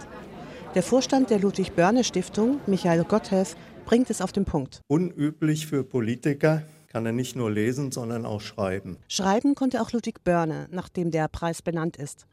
Der 0.75 0.83
Vorstand 0.83 1.31
der 1.31 1.39
Ludwig 1.39 1.74
Börne 1.74 2.03
Stiftung, 2.03 2.59
Michael 2.67 3.05
Gotthelf, 3.05 3.55
bringt 3.88 4.12
es 4.12 4.21
auf 4.21 4.33
den 4.33 4.45
Punkt. 4.45 4.81
Unüblich 4.86 5.65
für 5.65 5.83
Politiker, 5.83 6.62
kann 6.89 7.07
er 7.07 7.12
nicht 7.12 7.36
nur 7.36 7.50
lesen, 7.50 7.91
sondern 7.91 8.24
auch 8.24 8.41
schreiben. 8.41 8.97
Schreiben 9.07 9.55
konnte 9.55 9.81
auch 9.81 9.91
Ludwig 9.91 10.24
Börne, 10.24 10.67
nachdem 10.69 11.09
der 11.09 11.27
Preis 11.27 11.63
benannt 11.63 11.97
ist. 11.97 12.27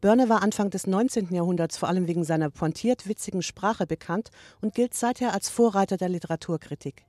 Börne 0.00 0.30
war 0.30 0.42
Anfang 0.42 0.70
des 0.70 0.86
19. 0.86 1.34
Jahrhunderts 1.34 1.76
vor 1.76 1.90
allem 1.90 2.08
wegen 2.08 2.24
seiner 2.24 2.48
pointiert 2.48 3.06
witzigen 3.06 3.42
Sprache 3.42 3.86
bekannt 3.86 4.30
und 4.62 4.74
gilt 4.74 4.94
seither 4.94 5.34
als 5.34 5.50
Vorreiter 5.50 5.98
der 5.98 6.08
Literaturkritik. 6.08 7.04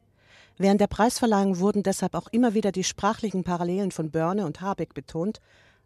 Während 0.62 0.80
der 0.80 0.86
Preisverleihung 0.86 1.58
wurden 1.58 1.82
deshalb 1.82 2.13
auch 2.13 2.27
immer 2.27 2.53
wieder 2.53 2.72
die 2.72 2.84
sprachlichen 2.84 3.44
Parallelen 3.44 3.89
von 3.89 4.12
Börne 4.12 4.46
und 4.46 4.62
Habeck 4.62 4.94
betont. 4.94 5.39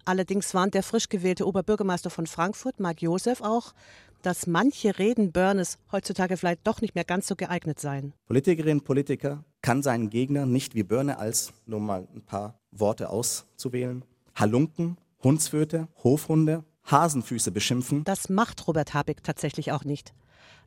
Allerdings 0.04 0.54
warnt 0.54 0.74
der 0.74 0.84
frisch 0.84 1.08
gewählte 1.08 1.48
Oberbürgermeister 1.48 2.10
von 2.10 2.28
Frankfurt, 2.28 2.82
Marc 2.82 3.02
Josef, 3.02 3.40
auch, 3.40 3.74
dass 4.22 4.48
manche 4.48 5.00
Reden 5.00 5.32
Börnes 5.32 5.78
heutzutage 5.94 6.36
vielleicht 6.36 6.68
doch 6.68 6.82
nicht 6.82 6.94
mehr 6.94 7.06
ganz 7.06 7.26
so 7.28 7.38
geeignet 7.38 7.80
seien. 7.80 8.12
Politikerin, 8.28 8.82
Politiker 8.82 9.46
kann 9.62 9.82
seinen 9.82 10.10
Gegner 10.10 10.46
nicht 10.46 10.76
wie 10.76 10.84
Börne 10.84 11.20
als, 11.20 11.54
nur 11.66 11.80
mal 11.80 12.06
ein 12.14 12.24
paar 12.24 12.60
Worte 12.72 13.10
auszuwählen, 13.10 14.04
Halunken, 14.36 14.98
Hundsföte, 15.24 15.88
Hofhunde, 16.04 16.66
Hasenfüße 16.92 17.52
beschimpfen. 17.52 18.04
Das 18.04 18.28
macht 18.28 18.68
Robert 18.68 18.94
Habeck 18.94 19.24
tatsächlich 19.24 19.72
auch 19.72 19.86
nicht. 19.86 20.14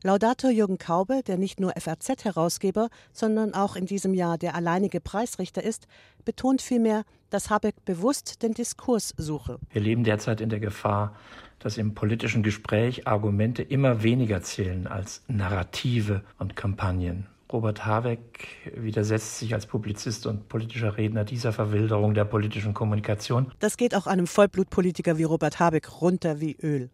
Laudator 0.03 0.49
Jürgen 0.49 0.77
Kaube, 0.77 1.21
der 1.25 1.37
nicht 1.37 1.59
nur 1.59 1.73
FAZ-Herausgeber, 1.77 2.89
sondern 3.11 3.53
auch 3.53 3.75
in 3.75 3.85
diesem 3.85 4.13
Jahr 4.13 4.37
der 4.37 4.55
alleinige 4.55 5.01
Preisrichter 5.01 5.63
ist, 5.63 5.87
betont 6.25 6.61
vielmehr, 6.61 7.03
dass 7.29 7.49
Habeck 7.49 7.83
bewusst 7.85 8.41
den 8.41 8.53
Diskurs 8.53 9.13
suche. 9.17 9.59
Wir 9.71 9.81
leben 9.81 10.03
derzeit 10.03 10.41
in 10.41 10.49
der 10.49 10.59
Gefahr, 10.59 11.15
dass 11.59 11.77
im 11.77 11.93
politischen 11.93 12.43
Gespräch 12.43 13.07
Argumente 13.07 13.61
immer 13.61 14.03
weniger 14.03 14.41
zählen 14.41 14.87
als 14.87 15.23
Narrative 15.27 16.23
und 16.37 16.55
Kampagnen. 16.55 17.27
Robert 17.51 17.85
Habeck 17.85 18.47
widersetzt 18.75 19.39
sich 19.39 19.55
als 19.55 19.65
Publizist 19.65 20.27
und 20.27 20.49
politischer 20.49 20.97
Redner 20.97 21.23
dieser 21.25 21.51
Verwilderung 21.51 22.13
der 22.13 22.25
politischen 22.25 22.75
Kommunikation. 22.75 23.51
Das 23.59 23.75
geht 23.75 23.95
auch 23.95 24.05
einem 24.05 24.27
Vollblutpolitiker 24.27 25.17
wie 25.17 25.23
Robert 25.23 25.59
Habeck 25.59 25.99
runter 26.01 26.39
wie 26.39 26.55
Öl. 26.61 26.91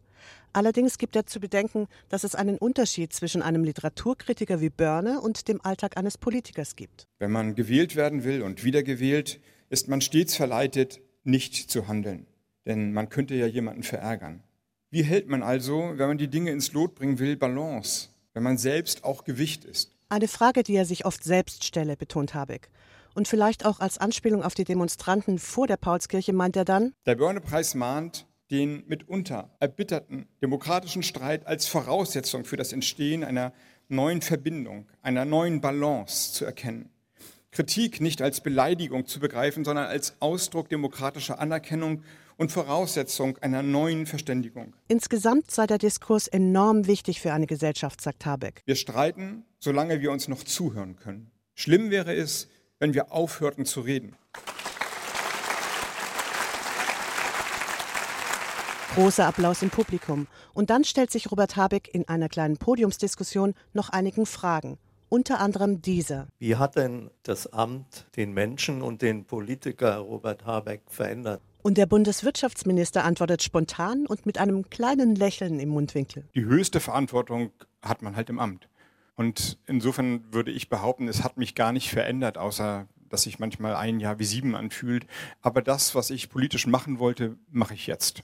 Allerdings 0.55 0.97
gibt 0.97 1.17
er 1.17 1.25
zu 1.25 1.41
bedenken, 1.41 1.87
dass 2.07 2.23
es 2.23 2.33
einen 2.33 2.57
Unterschied 2.57 3.11
zwischen 3.11 3.41
einem 3.41 3.65
Literaturkritiker 3.65 4.61
wie 4.61 4.69
Börne 4.69 5.19
und 5.19 5.49
dem 5.49 5.59
Alltag 5.59 5.97
eines 5.97 6.17
Politikers 6.17 6.77
gibt. 6.77 7.09
Wenn 7.19 7.31
man 7.31 7.55
gewählt 7.55 7.97
werden 7.97 8.23
will 8.23 8.41
und 8.41 8.63
wiedergewählt, 8.63 9.41
ist 9.69 9.89
man 9.89 9.99
stets 9.99 10.33
verleitet, 10.33 11.01
nicht 11.25 11.69
zu 11.69 11.89
handeln. 11.89 12.25
Denn 12.65 12.93
man 12.93 13.09
könnte 13.09 13.35
ja 13.35 13.47
jemanden 13.47 13.83
verärgern. 13.83 14.43
Wie 14.91 15.03
hält 15.03 15.27
man 15.27 15.43
also, 15.43 15.91
wenn 15.97 16.07
man 16.07 16.17
die 16.17 16.29
Dinge 16.29 16.51
ins 16.51 16.71
Lot 16.71 16.95
bringen 16.95 17.19
will, 17.19 17.35
Balance, 17.35 18.07
wenn 18.33 18.43
man 18.43 18.57
selbst 18.57 19.03
auch 19.03 19.25
Gewicht 19.25 19.65
ist? 19.65 19.91
Eine 20.07 20.29
Frage, 20.29 20.63
die 20.63 20.75
er 20.75 20.85
sich 20.85 21.05
oft 21.05 21.21
selbst 21.21 21.65
stelle, 21.65 21.97
betont 21.97 22.33
Habeck. 22.33 22.69
Und 23.13 23.27
vielleicht 23.27 23.65
auch 23.65 23.81
als 23.81 23.97
Anspielung 23.97 24.41
auf 24.41 24.53
die 24.53 24.63
Demonstranten 24.63 25.37
vor 25.37 25.67
der 25.67 25.75
Paulskirche 25.75 26.31
meint 26.31 26.55
er 26.55 26.63
dann, 26.63 26.93
Der 27.05 27.15
Börne-Preis 27.15 27.75
mahnt, 27.75 28.25
den 28.51 28.83
mitunter 28.87 29.55
erbitterten 29.59 30.27
demokratischen 30.41 31.03
Streit 31.03 31.47
als 31.47 31.67
Voraussetzung 31.67 32.45
für 32.45 32.57
das 32.57 32.73
Entstehen 32.73 33.23
einer 33.23 33.53
neuen 33.87 34.21
Verbindung, 34.21 34.87
einer 35.01 35.25
neuen 35.25 35.61
Balance 35.61 36.33
zu 36.33 36.45
erkennen. 36.45 36.89
Kritik 37.51 38.01
nicht 38.01 38.21
als 38.21 38.41
Beleidigung 38.41 39.05
zu 39.05 39.19
begreifen, 39.19 39.63
sondern 39.63 39.85
als 39.85 40.17
Ausdruck 40.19 40.67
demokratischer 40.67 41.39
Anerkennung 41.39 42.03
und 42.37 42.51
Voraussetzung 42.51 43.37
einer 43.37 43.63
neuen 43.63 44.05
Verständigung. 44.05 44.73
Insgesamt 44.89 45.51
sei 45.51 45.65
der 45.65 45.77
Diskurs 45.77 46.27
enorm 46.27 46.85
wichtig 46.85 47.21
für 47.21 47.31
eine 47.31 47.47
Gesellschaft, 47.47 48.01
sagt 48.01 48.25
Habeck. 48.25 48.61
Wir 48.65 48.75
streiten, 48.75 49.45
solange 49.59 50.01
wir 50.01 50.11
uns 50.11 50.27
noch 50.27 50.43
zuhören 50.43 50.97
können. 50.97 51.31
Schlimm 51.53 51.91
wäre 51.91 52.13
es, 52.13 52.49
wenn 52.79 52.93
wir 52.93 53.13
aufhörten 53.13 53.65
zu 53.65 53.79
reden. 53.79 54.17
Großer 58.95 59.27
Applaus 59.27 59.61
im 59.61 59.69
Publikum. 59.71 60.25
Und 60.53 60.69
dann 60.69 60.85
stellt 60.85 61.11
sich 61.11 61.29
Robert 61.29 61.57
Habeck 61.57 61.93
in 61.93 62.07
einer 62.07 62.29
kleinen 62.29 62.55
Podiumsdiskussion 62.55 63.53
noch 63.73 63.89
einigen 63.89 64.25
Fragen. 64.25 64.77
Unter 65.09 65.41
anderem 65.41 65.81
diese. 65.81 66.29
Wie 66.39 66.55
hat 66.55 66.77
denn 66.77 67.11
das 67.23 67.51
Amt 67.51 68.07
den 68.15 68.33
Menschen 68.33 68.81
und 68.81 69.01
den 69.01 69.25
Politiker 69.25 69.97
Robert 69.97 70.45
Habeck 70.45 70.83
verändert? 70.87 71.41
Und 71.61 71.77
der 71.77 71.87
Bundeswirtschaftsminister 71.87 73.03
antwortet 73.03 73.43
spontan 73.43 74.07
und 74.07 74.25
mit 74.25 74.37
einem 74.37 74.69
kleinen 74.69 75.13
Lächeln 75.15 75.59
im 75.59 75.69
Mundwinkel. 75.69 76.23
Die 76.33 76.45
höchste 76.45 76.79
Verantwortung 76.79 77.51
hat 77.81 78.01
man 78.01 78.15
halt 78.15 78.29
im 78.29 78.39
Amt. 78.39 78.69
Und 79.17 79.57
insofern 79.65 80.23
würde 80.31 80.51
ich 80.51 80.69
behaupten, 80.69 81.09
es 81.09 81.21
hat 81.21 81.35
mich 81.35 81.53
gar 81.53 81.73
nicht 81.73 81.89
verändert, 81.89 82.37
außer 82.37 82.87
dass 83.09 83.23
sich 83.23 83.39
manchmal 83.39 83.75
ein 83.75 83.99
Jahr 83.99 84.19
wie 84.19 84.25
sieben 84.25 84.55
anfühlt. 84.55 85.05
Aber 85.41 85.61
das, 85.61 85.95
was 85.95 86.11
ich 86.11 86.29
politisch 86.29 86.65
machen 86.65 86.97
wollte, 86.97 87.35
mache 87.51 87.73
ich 87.73 87.87
jetzt. 87.87 88.23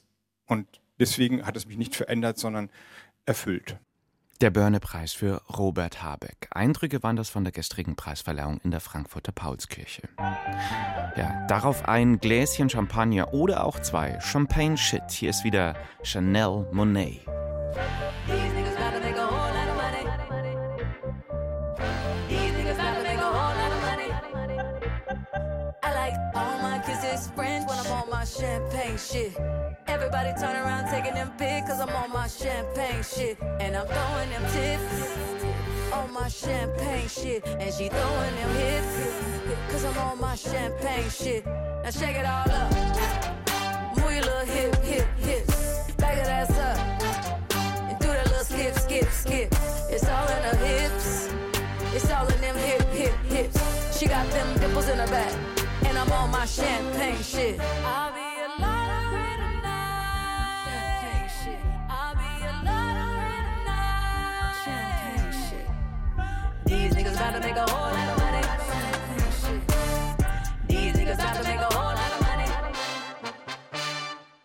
Und 0.51 0.67
deswegen 0.99 1.45
hat 1.45 1.55
es 1.55 1.65
mich 1.65 1.77
nicht 1.77 1.95
verändert, 1.95 2.37
sondern 2.37 2.69
erfüllt. 3.25 3.77
Der 4.41 4.49
Börne-Preis 4.49 5.13
für 5.13 5.41
Robert 5.47 6.03
Habeck. 6.03 6.49
Eindrücke 6.51 7.01
waren 7.03 7.15
das 7.15 7.29
von 7.29 7.45
der 7.45 7.53
gestrigen 7.53 7.95
Preisverleihung 7.95 8.59
in 8.61 8.71
der 8.71 8.81
Frankfurter 8.81 9.31
Paulskirche. 9.31 10.09
Ja, 11.15 11.45
darauf 11.47 11.87
ein 11.87 12.19
Gläschen 12.19 12.69
Champagner 12.69 13.33
oder 13.33 13.63
auch 13.63 13.79
zwei. 13.79 14.19
Champagne 14.19 14.77
Shit. 14.77 15.09
Hier 15.11 15.29
ist 15.29 15.45
wieder 15.45 15.77
Chanel 16.03 16.67
Monet. 16.73 17.21
Shit. 29.11 29.35
Everybody 29.87 30.31
turn 30.39 30.55
around 30.55 30.89
taking 30.89 31.13
them 31.13 31.31
pics, 31.37 31.67
cause 31.67 31.81
I'm 31.81 31.89
on 31.89 32.11
my 32.11 32.27
champagne 32.27 33.03
shit. 33.03 33.37
And 33.59 33.75
I'm 33.75 33.85
throwing 33.87 34.29
them 34.29 34.43
tips 34.53 35.91
on 35.91 36.13
my 36.13 36.29
champagne 36.29 37.07
shit. 37.07 37.45
And 37.45 37.73
she 37.73 37.89
throwing 37.89 38.35
them 38.35 38.55
hips, 38.55 38.93
cause 39.69 39.83
I'm 39.83 39.97
on 39.97 40.19
my 40.19 40.35
champagne 40.35 41.09
shit. 41.09 41.45
Now 41.45 41.89
shake 41.89 42.15
it 42.15 42.25
all 42.25 42.49
up. 42.51 42.71
Move 43.97 44.13
your 44.13 44.23
little 44.23 44.45
hip, 44.45 44.75
hip, 44.83 45.07
hips. 45.19 45.91
Back 45.97 46.15
that 46.15 46.29
ass 46.29 46.57
up. 46.69 46.77
And 47.89 47.99
do 47.99 48.07
that 48.07 48.27
little 48.27 48.45
skip, 48.45 48.75
skip, 48.75 49.09
skip. 49.11 49.49
It's 49.89 50.07
all 50.07 50.27
in 50.35 50.43
her 50.49 50.57
hips. 50.65 51.29
It's 51.93 52.09
all 52.11 52.27
in 52.27 52.39
them 52.39 52.55
hip, 52.55 52.81
hip, 52.93 53.15
hips. 53.27 53.99
She 53.99 54.05
got 54.05 54.29
them 54.31 54.57
dimples 54.59 54.87
in 54.87 54.97
her 54.97 55.07
back. 55.07 55.33
And 55.85 55.97
I'm 55.97 56.11
on 56.13 56.31
my 56.31 56.45
champagne 56.45 57.21
shit. 57.21 57.59
Make 67.53 67.67
a 67.67 67.71
whole 67.71 67.91
lot 67.91 68.09
of 68.09 68.17
money. 68.17 68.43
These 70.67 70.93
niggas 70.93 71.15
about 71.15 71.35
to 71.35 71.43
make 71.43 71.59
a 71.59 71.73
whole 71.73 71.93
lot 72.01 72.11
of 72.15 72.21
money. 72.21 72.47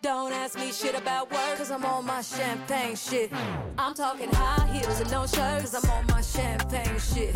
Don't 0.01 0.33
ask 0.33 0.57
me 0.57 0.71
shit 0.71 0.95
about 0.95 1.31
work, 1.31 1.57
cause 1.57 1.71
I'm 1.71 1.85
on 1.85 2.05
my 2.05 2.21
champagne 2.21 2.95
shit. 2.95 3.31
I'm 3.77 3.93
talking 3.93 4.29
high 4.31 4.67
heels 4.67 4.99
and 4.99 5.09
no 5.11 5.25
shirt, 5.25 5.61
cause 5.61 5.75
I'm 5.75 5.89
on 5.91 6.05
my 6.07 6.21
champagne 6.21 6.99
shit. 6.99 7.35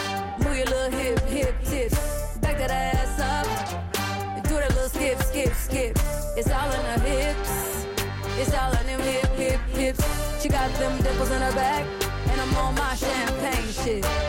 Them 10.81 10.97
dimples 11.03 11.29
in 11.29 11.41
her 11.41 11.53
back. 11.53 11.85
And 12.29 12.41
I'm 12.41 12.57
on 12.57 12.73
my 12.75 12.95
champagne 12.95 13.71
shit. 13.71 14.20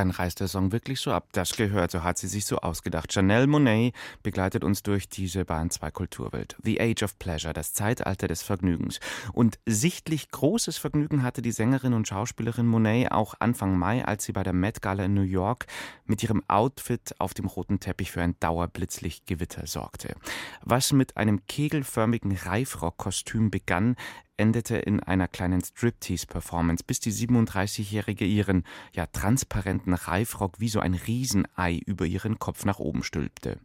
Dann 0.00 0.12
reißt 0.12 0.40
der 0.40 0.48
Song 0.48 0.72
wirklich 0.72 0.98
so 0.98 1.12
ab. 1.12 1.28
Das 1.32 1.56
gehört, 1.56 1.90
so 1.90 2.02
hat 2.02 2.16
sie 2.16 2.26
sich 2.26 2.46
so 2.46 2.56
ausgedacht. 2.56 3.12
Chanel 3.12 3.46
Monet 3.46 3.94
begleitet 4.22 4.64
uns 4.64 4.82
durch 4.82 5.10
diese 5.10 5.44
Bahn 5.44 5.68
2 5.68 5.90
Kulturwelt. 5.90 6.56
The 6.62 6.80
Age 6.80 7.02
of 7.02 7.18
Pleasure, 7.18 7.52
das 7.52 7.74
Zeitalter 7.74 8.26
des 8.26 8.40
Vergnügens. 8.42 8.98
Und 9.34 9.58
sichtlich 9.66 10.30
großes 10.30 10.78
Vergnügen 10.78 11.22
hatte 11.22 11.42
die 11.42 11.52
Sängerin 11.52 11.92
und 11.92 12.08
Schauspielerin 12.08 12.66
Monet 12.66 13.12
auch 13.12 13.34
Anfang 13.40 13.78
Mai, 13.78 14.02
als 14.02 14.24
sie 14.24 14.32
bei 14.32 14.42
der 14.42 14.54
Met 14.54 14.80
Gala 14.80 15.04
in 15.04 15.12
New 15.12 15.20
York 15.20 15.66
mit 16.06 16.22
ihrem 16.22 16.42
Outfit 16.48 17.14
auf 17.18 17.34
dem 17.34 17.44
roten 17.44 17.78
Teppich 17.78 18.10
für 18.10 18.22
ein 18.22 18.36
Dauerblitzlichtgewitter 18.40 19.66
sorgte. 19.66 20.14
Was 20.62 20.94
mit 20.94 21.18
einem 21.18 21.44
kegelförmigen 21.44 22.32
Reifrockkostüm 22.32 23.50
begann, 23.50 23.96
endete 24.40 24.76
in 24.76 25.00
einer 25.00 25.28
kleinen 25.28 25.62
Striptease-Performance, 25.62 26.82
bis 26.84 26.98
die 26.98 27.12
37-Jährige 27.12 28.24
ihren 28.24 28.64
ja 28.92 29.06
transparenten 29.06 29.92
Reifrock 29.92 30.58
wie 30.58 30.68
so 30.68 30.80
ein 30.80 30.94
Riesenei 30.94 31.80
über 31.86 32.06
ihren 32.06 32.38
Kopf 32.38 32.64
nach 32.64 32.78
oben 32.78 33.04
stülpte. 33.04 33.58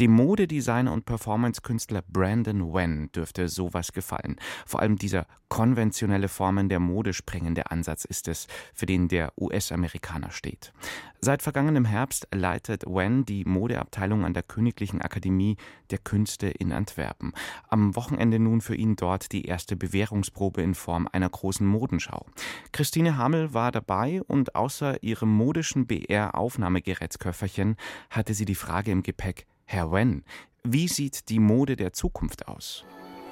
Dem 0.00 0.12
Modedesigner 0.12 0.92
und 0.92 1.06
Performance-Künstler 1.06 2.02
Brandon 2.06 2.72
Wen 2.72 3.10
dürfte 3.10 3.48
sowas 3.48 3.92
gefallen. 3.92 4.36
Vor 4.64 4.78
allem 4.78 4.94
dieser 4.94 5.26
konventionelle 5.48 6.28
Formen 6.28 6.68
der 6.68 6.78
Mode 6.78 7.12
sprengende 7.12 7.72
Ansatz 7.72 8.04
ist 8.04 8.28
es, 8.28 8.46
für 8.74 8.86
den 8.86 9.08
der 9.08 9.32
US-Amerikaner 9.36 10.30
steht. 10.30 10.72
Seit 11.20 11.42
vergangenem 11.42 11.84
Herbst 11.84 12.28
leitet 12.32 12.84
Wen 12.86 13.24
die 13.24 13.44
Modeabteilung 13.44 14.24
an 14.24 14.34
der 14.34 14.44
Königlichen 14.44 15.02
Akademie 15.02 15.56
der 15.90 15.98
Künste 15.98 16.46
in 16.46 16.70
Antwerpen. 16.70 17.32
Am 17.66 17.96
Wochenende 17.96 18.38
nun 18.38 18.60
für 18.60 18.76
ihn 18.76 18.94
dort 18.94 19.32
die 19.32 19.46
erste 19.46 19.74
Bewährungsprobe 19.74 20.62
in 20.62 20.76
Form 20.76 21.08
einer 21.10 21.28
großen 21.28 21.66
Modenschau. 21.66 22.24
Christine 22.70 23.16
Hamel 23.16 23.52
war 23.52 23.72
dabei 23.72 24.22
und 24.22 24.54
außer 24.54 25.02
ihrem 25.02 25.30
modischen 25.30 25.88
BR-Aufnahmegerätsköfferchen 25.88 27.74
hatte 28.10 28.34
sie 28.34 28.44
die 28.44 28.54
Frage 28.54 28.92
im 28.92 29.02
Gepäck, 29.02 29.46
Herr 29.70 29.92
Wen, 29.92 30.24
wie 30.64 30.88
sieht 30.88 31.28
die 31.28 31.38
Mode 31.38 31.76
der 31.76 31.92
Zukunft 31.92 32.48
aus? 32.48 32.86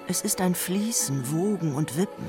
Es 0.06 0.20
ist 0.20 0.42
ein 0.42 0.54
Fließen, 0.54 1.32
Wogen 1.32 1.74
und 1.74 1.96
Wippen. 1.96 2.26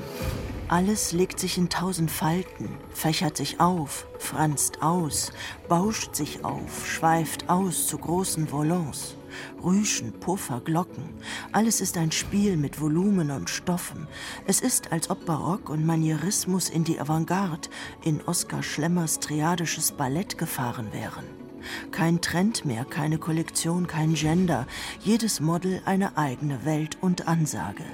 Alles 0.68 1.12
legt 1.12 1.38
sich 1.38 1.58
in 1.58 1.68
tausend 1.68 2.10
Falten, 2.10 2.70
fächert 2.88 3.36
sich 3.36 3.60
auf, 3.60 4.06
franzt 4.18 4.80
aus, 4.82 5.30
bauscht 5.68 6.14
sich 6.14 6.42
auf, 6.42 6.88
schweift 6.88 7.50
aus 7.50 7.86
zu 7.86 7.98
großen 7.98 8.50
Volants. 8.50 9.14
Rüschen, 9.62 10.18
Puffer, 10.18 10.62
Glocken. 10.62 11.10
Alles 11.52 11.82
ist 11.82 11.98
ein 11.98 12.10
Spiel 12.10 12.56
mit 12.56 12.80
Volumen 12.80 13.30
und 13.30 13.50
Stoffen. 13.50 14.08
Es 14.46 14.62
ist, 14.62 14.90
als 14.90 15.10
ob 15.10 15.26
Barock 15.26 15.68
und 15.68 15.84
Manierismus 15.84 16.70
in 16.70 16.82
die 16.82 16.98
Avantgarde, 16.98 17.68
in 18.02 18.22
Oskar 18.22 18.62
Schlemmers 18.62 19.20
triadisches 19.20 19.92
Ballett 19.92 20.38
gefahren 20.38 20.94
wären. 20.94 21.37
Kein 21.90 22.20
Trend 22.20 22.64
mehr, 22.64 22.84
keine 22.84 23.18
Kollektion, 23.18 23.86
kein 23.86 24.14
Gender. 24.14 24.66
Jedes 25.00 25.40
Model 25.40 25.82
eine 25.84 26.16
eigene 26.16 26.64
Welt 26.64 26.98
und 27.00 27.28
Ansage. 27.28 27.84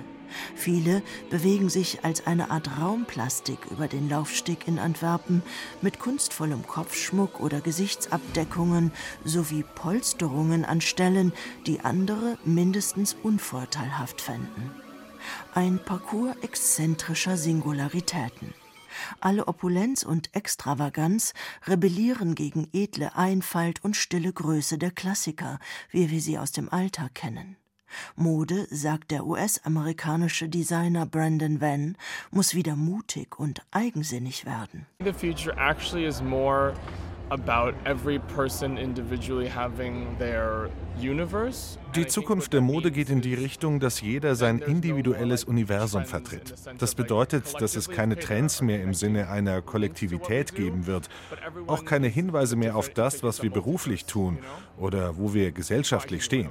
Viele 0.54 1.02
bewegen 1.30 1.68
sich 1.68 2.04
als 2.04 2.26
eine 2.26 2.50
Art 2.50 2.78
Raumplastik 2.80 3.58
über 3.70 3.88
den 3.88 4.08
Laufsteg 4.08 4.66
in 4.66 4.78
Antwerpen 4.78 5.42
mit 5.80 5.98
kunstvollem 5.98 6.66
Kopfschmuck 6.66 7.40
oder 7.40 7.60
Gesichtsabdeckungen 7.60 8.92
sowie 9.24 9.64
Polsterungen 9.74 10.64
an 10.64 10.80
Stellen, 10.80 11.32
die 11.66 11.80
andere 11.80 12.38
mindestens 12.44 13.16
unvorteilhaft 13.22 14.20
fänden. 14.20 14.70
Ein 15.54 15.78
Parcours 15.82 16.36
exzentrischer 16.42 17.36
Singularitäten. 17.36 18.52
Alle 19.20 19.46
Opulenz 19.46 20.02
und 20.02 20.34
Extravaganz 20.34 21.32
rebellieren 21.66 22.34
gegen 22.34 22.68
edle 22.72 23.16
Einfalt 23.16 23.82
und 23.84 23.96
stille 23.96 24.32
Größe 24.32 24.78
der 24.78 24.90
Klassiker, 24.90 25.58
wie 25.90 26.10
wir 26.10 26.20
sie 26.20 26.38
aus 26.38 26.52
dem 26.52 26.68
Alltag 26.72 27.14
kennen. 27.14 27.56
Mode, 28.16 28.66
sagt 28.70 29.10
der 29.10 29.26
US-amerikanische 29.26 30.48
Designer 30.48 31.06
Brandon 31.06 31.60
Venn, 31.60 31.96
muss 32.30 32.54
wieder 32.54 32.76
mutig 32.76 33.38
und 33.38 33.62
eigensinnig 33.70 34.44
werden. 34.44 34.86
The 35.04 35.12
future 35.12 35.56
actually 35.56 36.06
is 36.06 36.20
more 36.22 36.74
die 41.94 42.06
Zukunft 42.06 42.52
der 42.52 42.60
Mode 42.60 42.90
geht 42.90 43.10
in 43.10 43.20
die 43.20 43.34
Richtung, 43.34 43.80
dass 43.80 44.00
jeder 44.00 44.34
sein 44.34 44.58
individuelles 44.58 45.44
Universum 45.44 46.04
vertritt. 46.04 46.54
Das 46.78 46.94
bedeutet, 46.94 47.60
dass 47.60 47.76
es 47.76 47.88
keine 47.88 48.16
Trends 48.16 48.62
mehr 48.62 48.82
im 48.82 48.94
Sinne 48.94 49.28
einer 49.28 49.62
Kollektivität 49.62 50.54
geben 50.54 50.86
wird, 50.86 51.08
auch 51.66 51.84
keine 51.84 52.08
Hinweise 52.08 52.56
mehr 52.56 52.76
auf 52.76 52.88
das, 52.90 53.22
was 53.22 53.42
wir 53.42 53.50
beruflich 53.50 54.06
tun 54.06 54.38
oder 54.78 55.16
wo 55.16 55.34
wir 55.34 55.52
gesellschaftlich 55.52 56.24
stehen. 56.24 56.50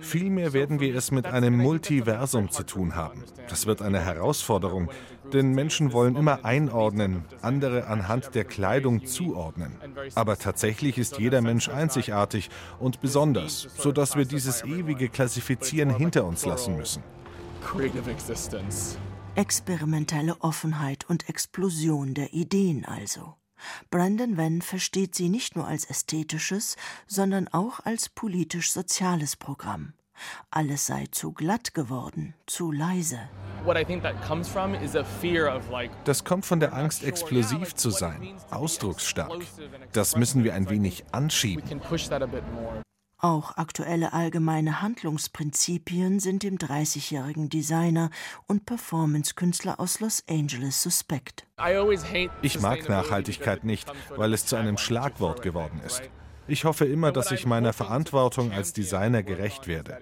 Vielmehr 0.00 0.52
werden 0.52 0.80
wir 0.80 0.94
es 0.94 1.10
mit 1.10 1.26
einem 1.26 1.56
Multiversum 1.56 2.50
zu 2.50 2.64
tun 2.64 2.94
haben. 2.94 3.24
Das 3.48 3.66
wird 3.66 3.82
eine 3.82 4.00
Herausforderung, 4.00 4.90
denn 5.32 5.52
Menschen 5.52 5.92
wollen 5.92 6.16
immer 6.16 6.44
einordnen, 6.44 7.24
andere 7.42 7.86
anhand 7.86 8.34
der 8.34 8.44
Kleidung 8.44 9.06
zuordnen. 9.06 9.72
Aber 10.14 10.36
tatsächlich 10.36 10.98
ist 10.98 11.18
jeder 11.18 11.40
Mensch 11.40 11.68
einzigartig 11.68 12.50
und 12.78 13.00
besonders, 13.00 13.68
sodass 13.76 14.16
wir 14.16 14.24
dieses 14.24 14.64
ewige 14.64 15.08
Klassifizieren 15.08 15.96
hinter 15.96 16.24
uns 16.24 16.44
lassen 16.44 16.76
müssen. 16.76 17.02
Experimentelle 19.36 20.36
Offenheit 20.40 21.08
und 21.08 21.28
Explosion 21.28 22.14
der 22.14 22.32
Ideen 22.32 22.84
also. 22.84 23.34
Brandon 23.90 24.36
Venn 24.36 24.62
versteht 24.62 25.14
sie 25.14 25.28
nicht 25.28 25.56
nur 25.56 25.66
als 25.66 25.84
ästhetisches, 25.84 26.76
sondern 27.06 27.48
auch 27.48 27.80
als 27.80 28.08
politisch-soziales 28.08 29.36
Programm. 29.36 29.94
Alles 30.50 30.86
sei 30.86 31.06
zu 31.10 31.32
glatt 31.32 31.74
geworden, 31.74 32.34
zu 32.46 32.72
leise. 32.72 33.18
Das 36.04 36.24
kommt 36.24 36.46
von 36.46 36.60
der 36.60 36.74
Angst, 36.74 37.04
explosiv 37.04 37.74
zu 37.74 37.90
sein, 37.90 38.34
ausdrucksstark. 38.50 39.42
Das 39.92 40.16
müssen 40.16 40.44
wir 40.44 40.54
ein 40.54 40.68
wenig 40.68 41.04
anschieben. 41.12 41.62
Auch 43.24 43.56
aktuelle 43.56 44.12
allgemeine 44.12 44.82
Handlungsprinzipien 44.82 46.20
sind 46.20 46.42
dem 46.42 46.58
30-jährigen 46.58 47.48
Designer 47.48 48.10
und 48.46 48.66
Performance-Künstler 48.66 49.80
aus 49.80 50.00
Los 50.00 50.22
Angeles 50.28 50.82
suspekt. 50.82 51.46
Ich 52.42 52.60
mag 52.60 52.86
Nachhaltigkeit 52.86 53.64
nicht, 53.64 53.90
weil 54.10 54.34
es 54.34 54.44
zu 54.44 54.56
einem 54.56 54.76
Schlagwort 54.76 55.40
geworden 55.40 55.80
ist. 55.86 56.02
Ich 56.46 56.64
hoffe 56.64 56.84
immer, 56.84 57.10
dass 57.10 57.30
ich 57.30 57.46
meiner 57.46 57.72
Verantwortung 57.72 58.52
als 58.52 58.72
Designer 58.72 59.22
gerecht 59.22 59.66
werde. 59.66 59.98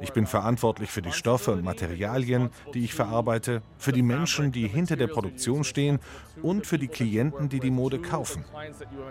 Ich 0.00 0.12
bin 0.12 0.26
verantwortlich 0.26 0.90
für 0.90 1.02
die 1.02 1.12
Stoffe 1.12 1.52
und 1.52 1.62
Materialien, 1.62 2.50
die 2.72 2.84
ich 2.84 2.94
verarbeite, 2.94 3.62
für 3.76 3.92
die 3.92 4.02
Menschen, 4.02 4.52
die 4.52 4.66
hinter 4.66 4.96
der 4.96 5.08
Produktion 5.08 5.64
stehen 5.64 5.98
und 6.42 6.66
für 6.66 6.78
die 6.78 6.88
Klienten, 6.88 7.48
die 7.48 7.60
die 7.60 7.70
Mode 7.70 8.00
kaufen. 8.00 8.44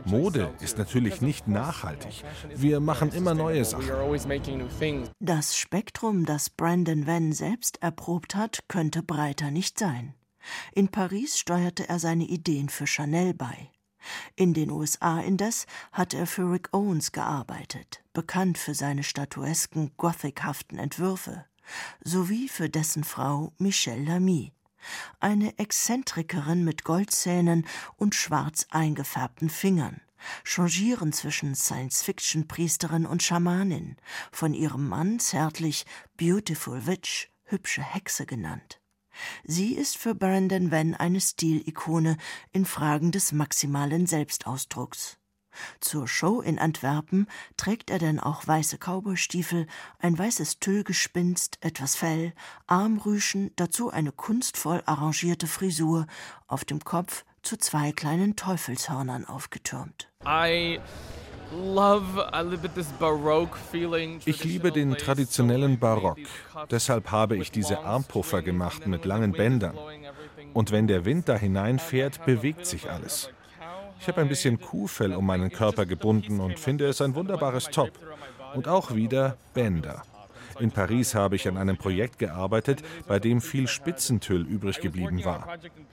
Mode 0.05 0.53
ist 0.61 0.77
natürlich 0.77 1.21
nicht 1.21 1.47
nachhaltig. 1.47 2.23
Wir 2.55 2.79
machen 2.79 3.11
immer 3.11 3.33
neue 3.33 3.65
Sachen. 3.65 3.89
Das 5.19 5.57
Spektrum, 5.57 6.25
das 6.25 6.49
Brandon 6.49 7.05
Venn 7.05 7.33
selbst 7.33 7.81
erprobt 7.81 8.35
hat, 8.35 8.59
könnte 8.67 9.03
breiter 9.03 9.51
nicht 9.51 9.77
sein. 9.77 10.15
In 10.73 10.89
Paris 10.89 11.39
steuerte 11.39 11.87
er 11.87 11.99
seine 11.99 12.25
Ideen 12.25 12.69
für 12.69 12.87
Chanel 12.87 13.33
bei. 13.33 13.69
In 14.35 14.53
den 14.53 14.71
USA 14.71 15.19
indes 15.19 15.65
hat 15.91 16.13
er 16.13 16.27
für 16.27 16.51
Rick 16.51 16.69
Owens 16.73 17.11
gearbeitet, 17.11 18.03
bekannt 18.13 18.57
für 18.57 18.73
seine 18.73 19.03
statuesken, 19.03 19.91
gothichaften 19.97 20.79
Entwürfe, 20.79 21.45
sowie 22.03 22.49
für 22.49 22.69
dessen 22.69 23.03
Frau 23.03 23.53
Michelle 23.57 24.03
Lamy, 24.03 24.53
eine 25.19 25.57
Exzentrikerin 25.57 26.63
mit 26.63 26.83
Goldzähnen 26.83 27.65
und 27.95 28.15
schwarz 28.15 28.67
eingefärbten 28.69 29.49
Fingern, 29.49 30.01
changieren 30.43 31.13
zwischen 31.13 31.55
Science-Fiction-Priesterin 31.55 33.05
und 33.05 33.23
Schamanin, 33.23 33.97
von 34.31 34.53
ihrem 34.53 34.87
Mann 34.87 35.19
zärtlich 35.19 35.85
Beautiful 36.17 36.85
Witch, 36.85 37.29
hübsche 37.45 37.83
Hexe 37.83 38.25
genannt. 38.25 38.79
Sie 39.43 39.73
ist 39.73 39.97
für 39.97 40.15
Brandon 40.15 40.71
Venn 40.71 40.95
eine 40.95 41.21
Stilikone 41.21 42.17
in 42.51 42.65
Fragen 42.65 43.11
des 43.11 43.31
maximalen 43.31 44.07
Selbstausdrucks. 44.07 45.17
Zur 45.79 46.07
Show 46.07 46.41
in 46.41 46.59
Antwerpen 46.59 47.27
trägt 47.57 47.89
er 47.89 47.99
denn 47.99 48.19
auch 48.19 48.47
weiße 48.47 48.77
Cowboystiefel, 48.77 49.67
ein 49.99 50.17
weißes 50.17 50.59
Tüllgespinst, 50.59 51.59
etwas 51.61 51.95
Fell, 51.95 52.33
Armrüschen, 52.67 53.51
dazu 53.55 53.89
eine 53.91 54.11
kunstvoll 54.11 54.81
arrangierte 54.85 55.47
Frisur, 55.47 56.07
auf 56.47 56.65
dem 56.65 56.83
Kopf 56.83 57.25
zu 57.43 57.57
zwei 57.57 57.91
kleinen 57.91 58.35
Teufelshörnern 58.35 59.25
aufgetürmt. 59.25 60.11
I 60.25 60.79
ich 64.25 64.43
liebe 64.43 64.71
den 64.71 64.95
traditionellen 64.95 65.79
Barock. 65.79 66.17
Deshalb 66.71 67.11
habe 67.11 67.37
ich 67.37 67.51
diese 67.51 67.79
Armpuffer 67.79 68.41
gemacht 68.41 68.87
mit 68.87 69.05
langen 69.05 69.31
Bändern. 69.31 69.77
Und 70.53 70.71
wenn 70.71 70.87
der 70.87 71.05
Wind 71.05 71.29
da 71.29 71.35
hineinfährt, 71.35 72.25
bewegt 72.25 72.65
sich 72.65 72.89
alles. 72.89 73.29
Ich 73.99 74.07
habe 74.07 74.21
ein 74.21 74.27
bisschen 74.27 74.59
Kuhfell 74.59 75.13
um 75.13 75.25
meinen 75.25 75.51
Körper 75.51 75.85
gebunden 75.85 76.39
und 76.39 76.59
finde 76.59 76.87
es 76.87 77.01
ein 77.01 77.15
wunderbares 77.15 77.65
Top. 77.65 77.91
Und 78.53 78.67
auch 78.67 78.93
wieder 78.93 79.37
Bänder. 79.53 80.03
In 80.59 80.71
Paris 80.71 81.15
habe 81.15 81.35
ich 81.35 81.47
an 81.47 81.57
einem 81.57 81.77
Projekt 81.77 82.19
gearbeitet, 82.19 82.83
bei 83.07 83.19
dem 83.19 83.41
viel 83.41 83.67
Spitzentüll 83.67 84.45
übrig 84.45 84.79
geblieben 84.79 85.23
war. 85.25 85.47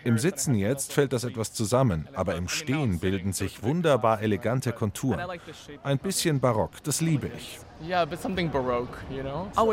Im 0.04 0.18
Sitzen 0.18 0.54
jetzt 0.54 0.92
fällt 0.92 1.12
das 1.12 1.24
etwas 1.24 1.52
zusammen, 1.52 2.08
aber 2.14 2.34
im 2.36 2.48
Stehen 2.48 2.98
bilden 2.98 3.32
sich 3.32 3.62
wunderbar 3.62 4.22
elegante 4.22 4.72
Konturen. 4.72 5.20
Ein 5.82 5.98
bisschen 5.98 6.40
barock, 6.40 6.82
das 6.82 7.00
liebe 7.00 7.30
ich. 7.36 7.58
Oh, 9.56 9.72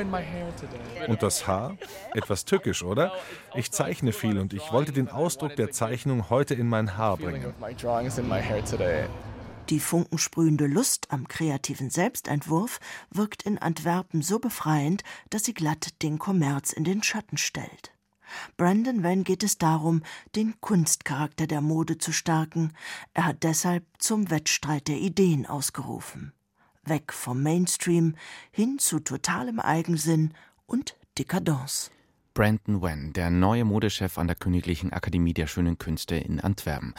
und 1.07 1.23
das 1.23 1.45
Haar? 1.45 1.75
Etwas 2.13 2.45
tückisch, 2.45 2.83
oder? 2.83 3.11
Ich 3.53 3.71
zeichne 3.71 4.13
viel 4.13 4.37
und 4.37 4.53
ich 4.53 4.71
wollte 4.71 4.93
den 4.93 5.09
Ausdruck 5.09 5.55
der 5.55 5.71
Zeichnung 5.71 6.29
heute 6.29 6.53
in 6.53 6.67
mein 6.67 6.97
Haar 6.97 7.17
bringen. 7.17 7.53
Die 9.69 9.79
funkensprühende 9.81 10.65
Lust 10.65 11.11
am 11.11 11.27
kreativen 11.27 11.89
Selbstentwurf 11.89 12.79
wirkt 13.09 13.43
in 13.43 13.57
Antwerpen 13.57 14.21
so 14.21 14.39
befreiend, 14.39 15.03
dass 15.29 15.43
sie 15.43 15.53
glatt 15.53 16.01
den 16.01 16.19
Kommerz 16.19 16.71
in 16.71 16.85
den 16.85 17.03
Schatten 17.03 17.37
stellt. 17.37 17.91
Brandon 18.55 19.03
Van 19.03 19.25
geht 19.25 19.43
es 19.43 19.57
darum, 19.57 20.03
den 20.35 20.59
Kunstcharakter 20.61 21.47
der 21.47 21.61
Mode 21.61 21.97
zu 21.97 22.13
stärken. 22.13 22.73
Er 23.13 23.25
hat 23.25 23.43
deshalb 23.43 23.85
zum 23.99 24.29
Wettstreit 24.29 24.87
der 24.87 24.99
Ideen 24.99 25.45
ausgerufen. 25.45 26.33
Weg 26.83 27.11
vom 27.11 27.43
Mainstream 27.43 28.15
hin 28.51 28.79
zu 28.79 28.99
totalem 28.99 29.59
Eigensinn 29.59 30.33
und 30.65 30.95
Dekadence. 31.17 31.91
Brandon 32.37 32.83
Wen, 32.83 33.13
der 33.13 33.31
neue 33.31 33.65
Modechef 33.65 34.19
an 34.19 34.27
der 34.27 34.35
Königlichen 34.35 34.93
Akademie 34.93 35.33
der 35.33 35.47
Schönen 35.47 35.79
Künste 35.79 36.17
in 36.17 36.39
Antwerpen. 36.39 36.93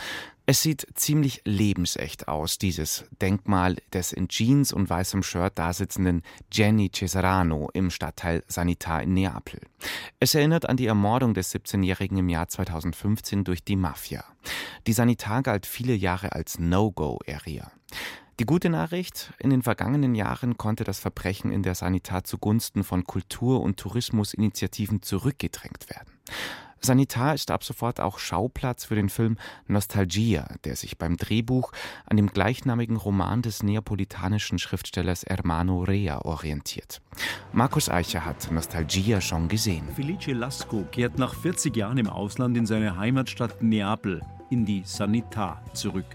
Es 0.47 0.63
sieht 0.63 0.85
ziemlich 0.95 1.43
lebensecht 1.45 2.27
aus, 2.27 2.59
dieses 2.59 3.05
Denkmal 3.23 3.77
des 3.93 4.13
in 4.13 4.27
Jeans 4.27 4.73
und 4.73 4.91
weißem 4.91 5.23
Shirt 5.23 5.57
dasitzenden 5.57 6.23
Jenny 6.51 6.91
Cesarano 6.93 7.71
im 7.73 7.91
Stadtteil 7.91 8.43
Sanitar 8.49 9.05
in 9.05 9.15
Neapel. 9.15 9.61
Es 10.19 10.35
erinnert 10.35 10.69
an 10.69 10.77
die 10.77 10.89
Ermordung 10.89 11.35
des 11.35 11.55
17-Jährigen 11.55 12.19
im 12.19 12.29
Jahr 12.29 12.49
2015 12.49 13.45
durch 13.45 13.63
die 13.63 13.77
Mafia. 13.77 14.25
Die 14.89 14.93
Sanitar 14.93 15.45
galt 15.45 15.67
viele 15.67 15.95
Jahre 15.95 16.33
als 16.33 16.59
No-Go-Area. 16.59 17.71
Die 18.39 18.47
gute 18.47 18.71
Nachricht, 18.71 19.33
in 19.41 19.51
den 19.51 19.63
vergangenen 19.63 20.15
Jahren 20.15 20.57
konnte 20.57 20.85
das 20.85 21.01
Verbrechen 21.01 21.51
in 21.51 21.65
der 21.65 21.75
Sanitar 21.75 22.23
zugunsten 22.23 22.85
von 22.85 23.03
Kultur- 23.03 23.61
und 23.61 23.81
Tourismusinitiativen 23.81 25.03
zurückgedrängt 25.03 25.91
werden. 25.91 26.13
Sanitar 26.81 27.35
ist 27.35 27.51
ab 27.51 27.65
sofort 27.65 27.99
auch 27.99 28.21
Schauplatz 28.21 28.85
für 28.85 28.95
den 28.95 29.09
Film 29.09 29.39
Nostalgia, 29.67 30.47
der 30.63 30.77
sich 30.77 30.99
beim 30.99 31.17
Drehbuch 31.17 31.73
an 32.07 32.17
dem 32.17 32.29
gleichnamigen 32.29 32.97
Roman 32.97 33.43
des 33.43 33.65
neapolitanischen 33.65 34.61
Schriftstellers 34.61 35.25
Hermano 35.27 35.83
Rea 35.83 36.21
orientiert. 36.21 37.01
Markus 37.53 37.89
Eicher 37.89 38.25
hat 38.25 38.53
Nostalgia 38.53 39.21
schon 39.21 39.49
gesehen. 39.49 39.89
Felice 39.97 40.33
Lasco 40.33 40.85
kehrt 40.93 41.19
nach 41.19 41.35
40 41.35 41.75
Jahren 41.75 41.99
im 41.99 42.09
Ausland 42.09 42.57
in 42.57 42.67
seine 42.67 42.97
Heimatstadt 42.97 43.61
Neapel, 43.61 44.23
in 44.49 44.65
die 44.65 44.83
Sanitar, 44.85 45.61
zurück. 45.75 46.07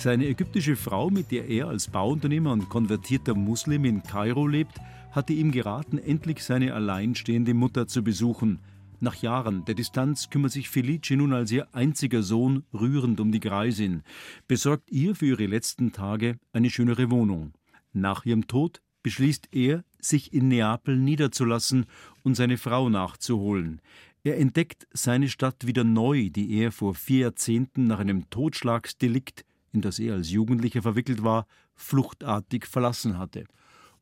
Seine 0.00 0.28
ägyptische 0.28 0.76
Frau, 0.76 1.10
mit 1.10 1.30
der 1.30 1.46
er 1.50 1.68
als 1.68 1.88
Bauunternehmer 1.88 2.52
und 2.52 2.70
konvertierter 2.70 3.34
Muslim 3.34 3.84
in 3.84 4.02
Kairo 4.02 4.46
lebt, 4.46 4.80
hatte 5.10 5.34
ihm 5.34 5.52
geraten, 5.52 5.98
endlich 5.98 6.42
seine 6.42 6.72
alleinstehende 6.72 7.52
Mutter 7.52 7.86
zu 7.86 8.02
besuchen. 8.02 8.60
Nach 9.00 9.16
Jahren 9.16 9.66
der 9.66 9.74
Distanz 9.74 10.30
kümmert 10.30 10.52
sich 10.52 10.70
Felice 10.70 11.16
nun 11.16 11.34
als 11.34 11.52
ihr 11.52 11.74
einziger 11.74 12.22
Sohn 12.22 12.64
rührend 12.72 13.20
um 13.20 13.30
die 13.30 13.40
Greisin, 13.40 14.02
besorgt 14.48 14.90
ihr 14.90 15.14
für 15.14 15.26
ihre 15.26 15.44
letzten 15.44 15.92
Tage 15.92 16.38
eine 16.54 16.70
schönere 16.70 17.10
Wohnung. 17.10 17.52
Nach 17.92 18.24
ihrem 18.24 18.46
Tod 18.46 18.80
beschließt 19.02 19.50
er, 19.52 19.84
sich 19.98 20.32
in 20.32 20.48
Neapel 20.48 20.96
niederzulassen 20.96 21.84
und 22.22 22.36
seine 22.36 22.56
Frau 22.56 22.88
nachzuholen. 22.88 23.82
Er 24.24 24.38
entdeckt 24.38 24.86
seine 24.94 25.28
Stadt 25.28 25.66
wieder 25.66 25.84
neu, 25.84 26.30
die 26.30 26.54
er 26.54 26.72
vor 26.72 26.94
vier 26.94 27.20
Jahrzehnten 27.20 27.86
nach 27.86 27.98
einem 27.98 28.30
Totschlagsdelikt 28.30 29.44
in 29.72 29.80
das 29.80 29.98
er 29.98 30.14
als 30.14 30.30
Jugendlicher 30.30 30.82
verwickelt 30.82 31.22
war, 31.22 31.46
fluchtartig 31.74 32.66
verlassen 32.66 33.18
hatte. 33.18 33.44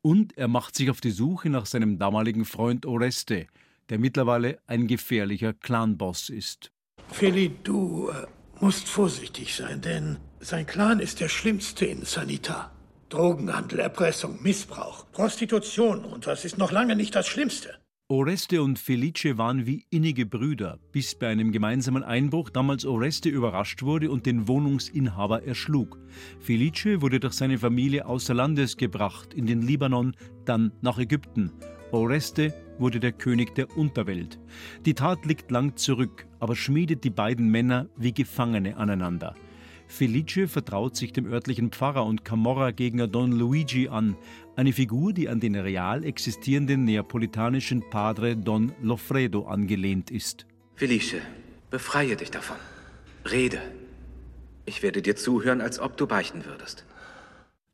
Und 0.01 0.37
er 0.37 0.47
macht 0.47 0.75
sich 0.75 0.89
auf 0.89 1.01
die 1.01 1.11
Suche 1.11 1.49
nach 1.49 1.65
seinem 1.65 1.99
damaligen 1.99 2.45
Freund 2.45 2.85
Oreste, 2.85 3.47
der 3.89 3.99
mittlerweile 3.99 4.59
ein 4.67 4.87
gefährlicher 4.87 5.53
Clanboss 5.53 6.29
ist. 6.29 6.71
Feli, 7.11 7.51
du 7.63 8.09
äh, 8.09 8.27
musst 8.61 8.87
vorsichtig 8.87 9.55
sein, 9.55 9.81
denn 9.81 10.17
sein 10.39 10.65
Clan 10.65 10.99
ist 10.99 11.19
der 11.19 11.29
schlimmste 11.29 11.85
in 11.85 12.05
Sanita. 12.05 12.71
Drogenhandel, 13.09 13.79
Erpressung, 13.79 14.41
Missbrauch, 14.41 15.11
Prostitution 15.11 16.05
und 16.05 16.27
was 16.27 16.45
ist 16.45 16.57
noch 16.57 16.71
lange 16.71 16.95
nicht 16.95 17.15
das 17.15 17.27
Schlimmste. 17.27 17.79
Oreste 18.11 18.63
und 18.63 18.79
Felice 18.79 19.37
waren 19.37 19.67
wie 19.67 19.85
innige 19.91 20.25
Brüder, 20.25 20.79
bis 20.91 21.13
bei 21.13 21.27
einem 21.27 21.51
gemeinsamen 21.51 22.01
Einbruch 22.03 22.49
damals 22.49 22.83
Oreste 22.83 23.29
überrascht 23.29 23.83
wurde 23.83 24.09
und 24.09 24.25
den 24.25 24.47
Wohnungsinhaber 24.47 25.43
erschlug. 25.43 25.99
Felice 26.39 27.03
wurde 27.03 27.19
durch 27.19 27.33
seine 27.33 27.59
Familie 27.59 28.07
außer 28.07 28.33
Landes 28.33 28.77
gebracht, 28.77 29.35
in 29.35 29.45
den 29.45 29.61
Libanon, 29.61 30.15
dann 30.43 30.71
nach 30.81 30.97
Ägypten. 30.97 31.51
Oreste 31.91 32.51
wurde 32.79 32.99
der 32.99 33.11
König 33.11 33.53
der 33.53 33.77
Unterwelt. 33.77 34.39
Die 34.87 34.95
Tat 34.95 35.27
liegt 35.27 35.51
lang 35.51 35.75
zurück, 35.75 36.25
aber 36.39 36.55
schmiedet 36.55 37.03
die 37.03 37.11
beiden 37.11 37.49
Männer 37.49 37.89
wie 37.95 38.11
Gefangene 38.11 38.75
aneinander. 38.75 39.35
Felice 39.89 40.47
vertraut 40.47 40.95
sich 40.95 41.11
dem 41.13 41.25
örtlichen 41.25 41.71
Pfarrer 41.71 42.05
und 42.05 42.23
Camorra-Gegner 42.23 43.07
Don 43.07 43.31
Luigi 43.31 43.89
an, 43.89 44.15
eine 44.55 44.71
Figur, 44.71 45.13
die 45.13 45.27
an 45.27 45.39
den 45.39 45.55
real 45.55 46.05
existierenden 46.05 46.85
neapolitanischen 46.85 47.89
Padre 47.89 48.37
Don 48.37 48.71
Loffredo 48.83 49.47
angelehnt 49.47 50.11
ist. 50.11 50.45
Felice, 50.75 51.17
befreie 51.71 52.15
dich 52.15 52.29
davon. 52.29 52.57
Rede. 53.29 53.59
Ich 54.65 54.83
werde 54.83 55.01
dir 55.01 55.15
zuhören, 55.15 55.59
als 55.59 55.79
ob 55.79 55.97
du 55.97 56.05
beichten 56.05 56.45
würdest. 56.45 56.85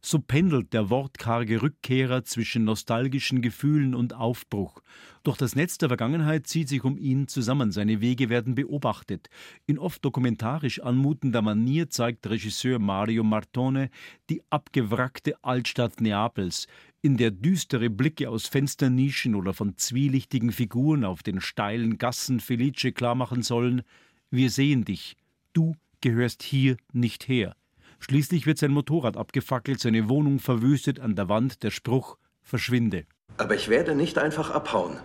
So 0.07 0.19
pendelt 0.19 0.71
der 0.71 0.91
wortkarge 0.91 1.63
Rückkehrer 1.63 2.23
zwischen 2.23 2.63
nostalgischen 2.63 3.41
Gefühlen 3.41 3.95
und 3.95 4.13
Aufbruch. 4.13 4.83
Doch 5.23 5.35
das 5.35 5.55
Netz 5.55 5.79
der 5.79 5.89
Vergangenheit 5.89 6.45
zieht 6.45 6.69
sich 6.69 6.83
um 6.83 6.95
ihn 6.99 7.27
zusammen. 7.27 7.71
Seine 7.71 8.01
Wege 8.01 8.29
werden 8.29 8.53
beobachtet. 8.53 9.31
In 9.65 9.79
oft 9.79 10.05
dokumentarisch 10.05 10.79
anmutender 10.79 11.41
Manier 11.41 11.89
zeigt 11.89 12.27
Regisseur 12.27 12.77
Mario 12.77 13.23
Martone 13.23 13.89
die 14.29 14.43
abgewrackte 14.51 15.43
Altstadt 15.43 15.99
Neapels, 15.99 16.67
in 17.01 17.17
der 17.17 17.31
düstere 17.31 17.89
Blicke 17.89 18.29
aus 18.29 18.45
Fensternischen 18.45 19.33
oder 19.33 19.55
von 19.55 19.75
zwielichtigen 19.75 20.51
Figuren 20.51 21.03
auf 21.03 21.23
den 21.23 21.41
steilen 21.41 21.97
Gassen 21.97 22.41
Felice 22.41 22.91
klarmachen 22.91 23.41
sollen: 23.41 23.81
Wir 24.29 24.51
sehen 24.51 24.85
dich. 24.85 25.17
Du 25.53 25.75
gehörst 25.99 26.43
hier 26.43 26.77
nicht 26.93 27.27
her. 27.27 27.55
Schließlich 27.99 28.45
wird 28.45 28.57
sein 28.57 28.71
Motorrad 28.71 29.17
abgefackelt, 29.17 29.79
seine 29.79 30.09
Wohnung 30.09 30.39
verwüstet, 30.39 30.99
an 30.99 31.15
der 31.15 31.29
Wand 31.29 31.63
der 31.63 31.71
Spruch 31.71 32.17
Verschwinde. 32.41 33.05
Aber 33.37 33.55
ich 33.55 33.69
werde 33.69 33.95
nicht 33.95 34.17
einfach 34.17 34.51
abhauen. 34.51 34.97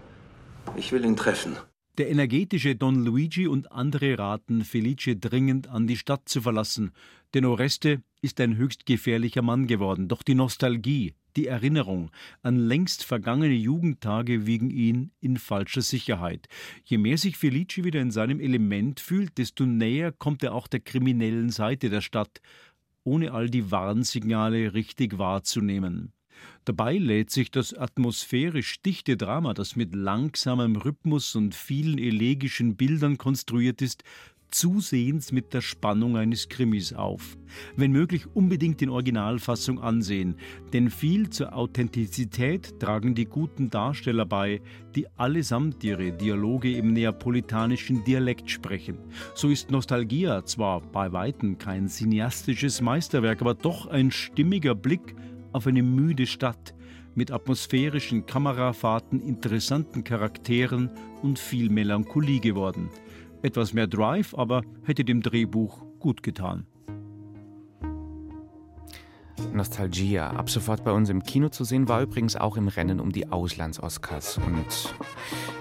Ich 0.76 0.92
will 0.92 1.04
ihn 1.04 1.16
treffen. 1.16 1.56
Der 1.98 2.08
energetische 2.08 2.76
Don 2.76 3.04
Luigi 3.04 3.46
und 3.46 3.72
andere 3.72 4.18
raten 4.18 4.64
Felice 4.64 5.16
dringend 5.16 5.68
an 5.68 5.86
die 5.86 5.96
Stadt 5.96 6.28
zu 6.28 6.40
verlassen, 6.40 6.92
denn 7.34 7.44
Oreste 7.44 8.02
ist 8.22 8.40
ein 8.40 8.56
höchst 8.56 8.86
gefährlicher 8.86 9.42
Mann 9.42 9.66
geworden. 9.66 10.08
Doch 10.08 10.22
die 10.22 10.34
Nostalgie, 10.34 11.14
die 11.36 11.46
Erinnerung 11.46 12.10
an 12.42 12.56
längst 12.56 13.04
vergangene 13.04 13.54
Jugendtage 13.54 14.46
wiegen 14.46 14.70
ihn 14.70 15.10
in 15.20 15.36
falscher 15.36 15.82
Sicherheit. 15.82 16.48
Je 16.84 16.98
mehr 16.98 17.18
sich 17.18 17.36
Felice 17.36 17.84
wieder 17.84 18.00
in 18.00 18.10
seinem 18.10 18.40
Element 18.40 19.00
fühlt, 19.00 19.38
desto 19.38 19.66
näher 19.66 20.12
kommt 20.12 20.42
er 20.42 20.54
auch 20.54 20.68
der 20.68 20.80
kriminellen 20.80 21.50
Seite 21.50 21.90
der 21.90 22.00
Stadt, 22.00 22.40
ohne 23.04 23.32
all 23.32 23.48
die 23.50 23.70
Warnsignale 23.70 24.74
richtig 24.74 25.18
wahrzunehmen. 25.18 26.12
Dabei 26.64 26.96
lädt 26.96 27.30
sich 27.30 27.50
das 27.50 27.74
atmosphärisch 27.74 28.80
dichte 28.82 29.16
Drama, 29.16 29.54
das 29.54 29.76
mit 29.76 29.94
langsamem 29.94 30.76
Rhythmus 30.76 31.34
und 31.34 31.54
vielen 31.54 31.98
elegischen 31.98 32.76
Bildern 32.76 33.18
konstruiert 33.18 33.82
ist, 33.82 34.04
zusehends 34.50 35.32
mit 35.32 35.54
der 35.54 35.60
Spannung 35.60 36.16
eines 36.16 36.48
Krimis 36.48 36.92
auf. 36.92 37.36
Wenn 37.76 37.92
möglich 37.92 38.26
unbedingt 38.34 38.82
in 38.82 38.90
Originalfassung 38.90 39.80
ansehen, 39.80 40.36
denn 40.72 40.90
viel 40.90 41.30
zur 41.30 41.54
Authentizität 41.54 42.78
tragen 42.80 43.14
die 43.14 43.24
guten 43.24 43.70
Darsteller 43.70 44.26
bei, 44.26 44.60
die 44.94 45.06
allesamt 45.16 45.82
ihre 45.84 46.12
Dialoge 46.12 46.72
im 46.76 46.92
neapolitanischen 46.92 48.04
Dialekt 48.04 48.50
sprechen. 48.50 48.98
So 49.34 49.48
ist 49.48 49.70
Nostalgia 49.70 50.44
zwar 50.44 50.80
bei 50.80 51.12
weitem 51.12 51.58
kein 51.58 51.88
cineastisches 51.88 52.80
Meisterwerk, 52.80 53.40
aber 53.40 53.54
doch 53.54 53.86
ein 53.86 54.10
stimmiger 54.10 54.74
Blick 54.74 55.14
auf 55.52 55.66
eine 55.66 55.82
müde 55.82 56.26
Stadt 56.26 56.74
mit 57.14 57.32
atmosphärischen 57.32 58.26
Kamerafahrten, 58.26 59.20
interessanten 59.20 60.04
Charakteren 60.04 60.90
und 61.22 61.38
viel 61.38 61.68
Melancholie 61.68 62.40
geworden. 62.40 62.88
Etwas 63.42 63.72
mehr 63.72 63.86
Drive 63.86 64.34
aber 64.34 64.62
hätte 64.84 65.04
dem 65.04 65.22
Drehbuch 65.22 65.82
gut 65.98 66.22
getan. 66.22 66.66
Nostalgia, 69.52 70.30
ab 70.30 70.50
sofort 70.50 70.84
bei 70.84 70.92
uns 70.92 71.08
im 71.08 71.22
Kino 71.22 71.48
zu 71.48 71.64
sehen, 71.64 71.88
war 71.88 72.02
übrigens 72.02 72.36
auch 72.36 72.56
im 72.56 72.68
Rennen 72.68 73.00
um 73.00 73.10
die 73.10 73.28
Auslands-Oscars. 73.28 74.38
Und 74.38 74.94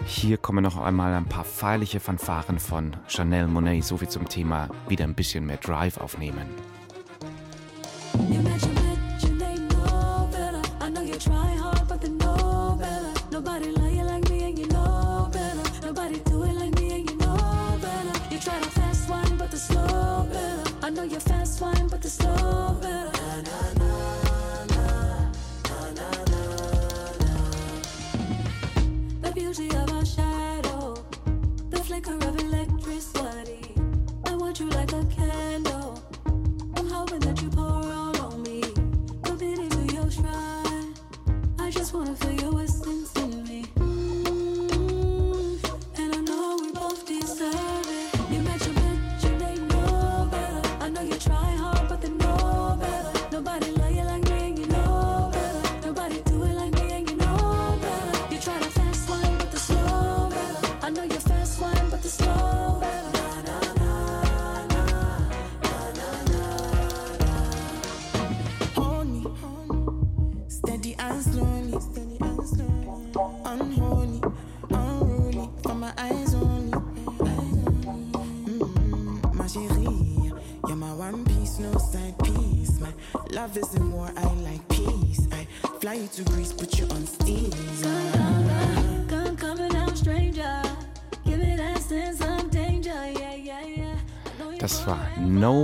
hier 0.06 0.38
kommen 0.38 0.64
noch 0.64 0.78
einmal 0.78 1.14
ein 1.14 1.26
paar 1.26 1.46
feierliche 1.46 2.00
Fanfaren 2.00 2.60
von 2.60 2.96
Chanel 3.08 3.48
Monet, 3.48 3.84
so 3.84 3.98
viel 3.98 4.10
zum 4.10 4.28
Thema 4.28 4.70
wieder 4.88 5.06
ein 5.06 5.16
bisschen 5.16 5.46
mehr 5.46 5.58
Drive 5.58 5.98
aufnehmen. 5.98 6.48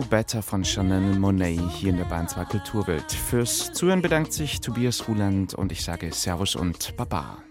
Better 0.09 0.41
von 0.41 0.63
Chanel 0.63 1.17
Monet 1.17 1.59
hier 1.71 1.89
in 1.89 1.97
der 1.97 2.05
Bahn 2.05 2.27
2 2.27 2.45
Kulturwelt. 2.45 3.11
Fürs 3.11 3.71
Zuhören 3.73 4.01
bedankt 4.01 4.33
sich 4.33 4.61
Tobias 4.61 5.07
Ruland 5.07 5.53
und 5.53 5.71
ich 5.71 5.83
sage 5.83 6.11
Servus 6.11 6.55
und 6.55 6.95
Baba. 6.97 7.44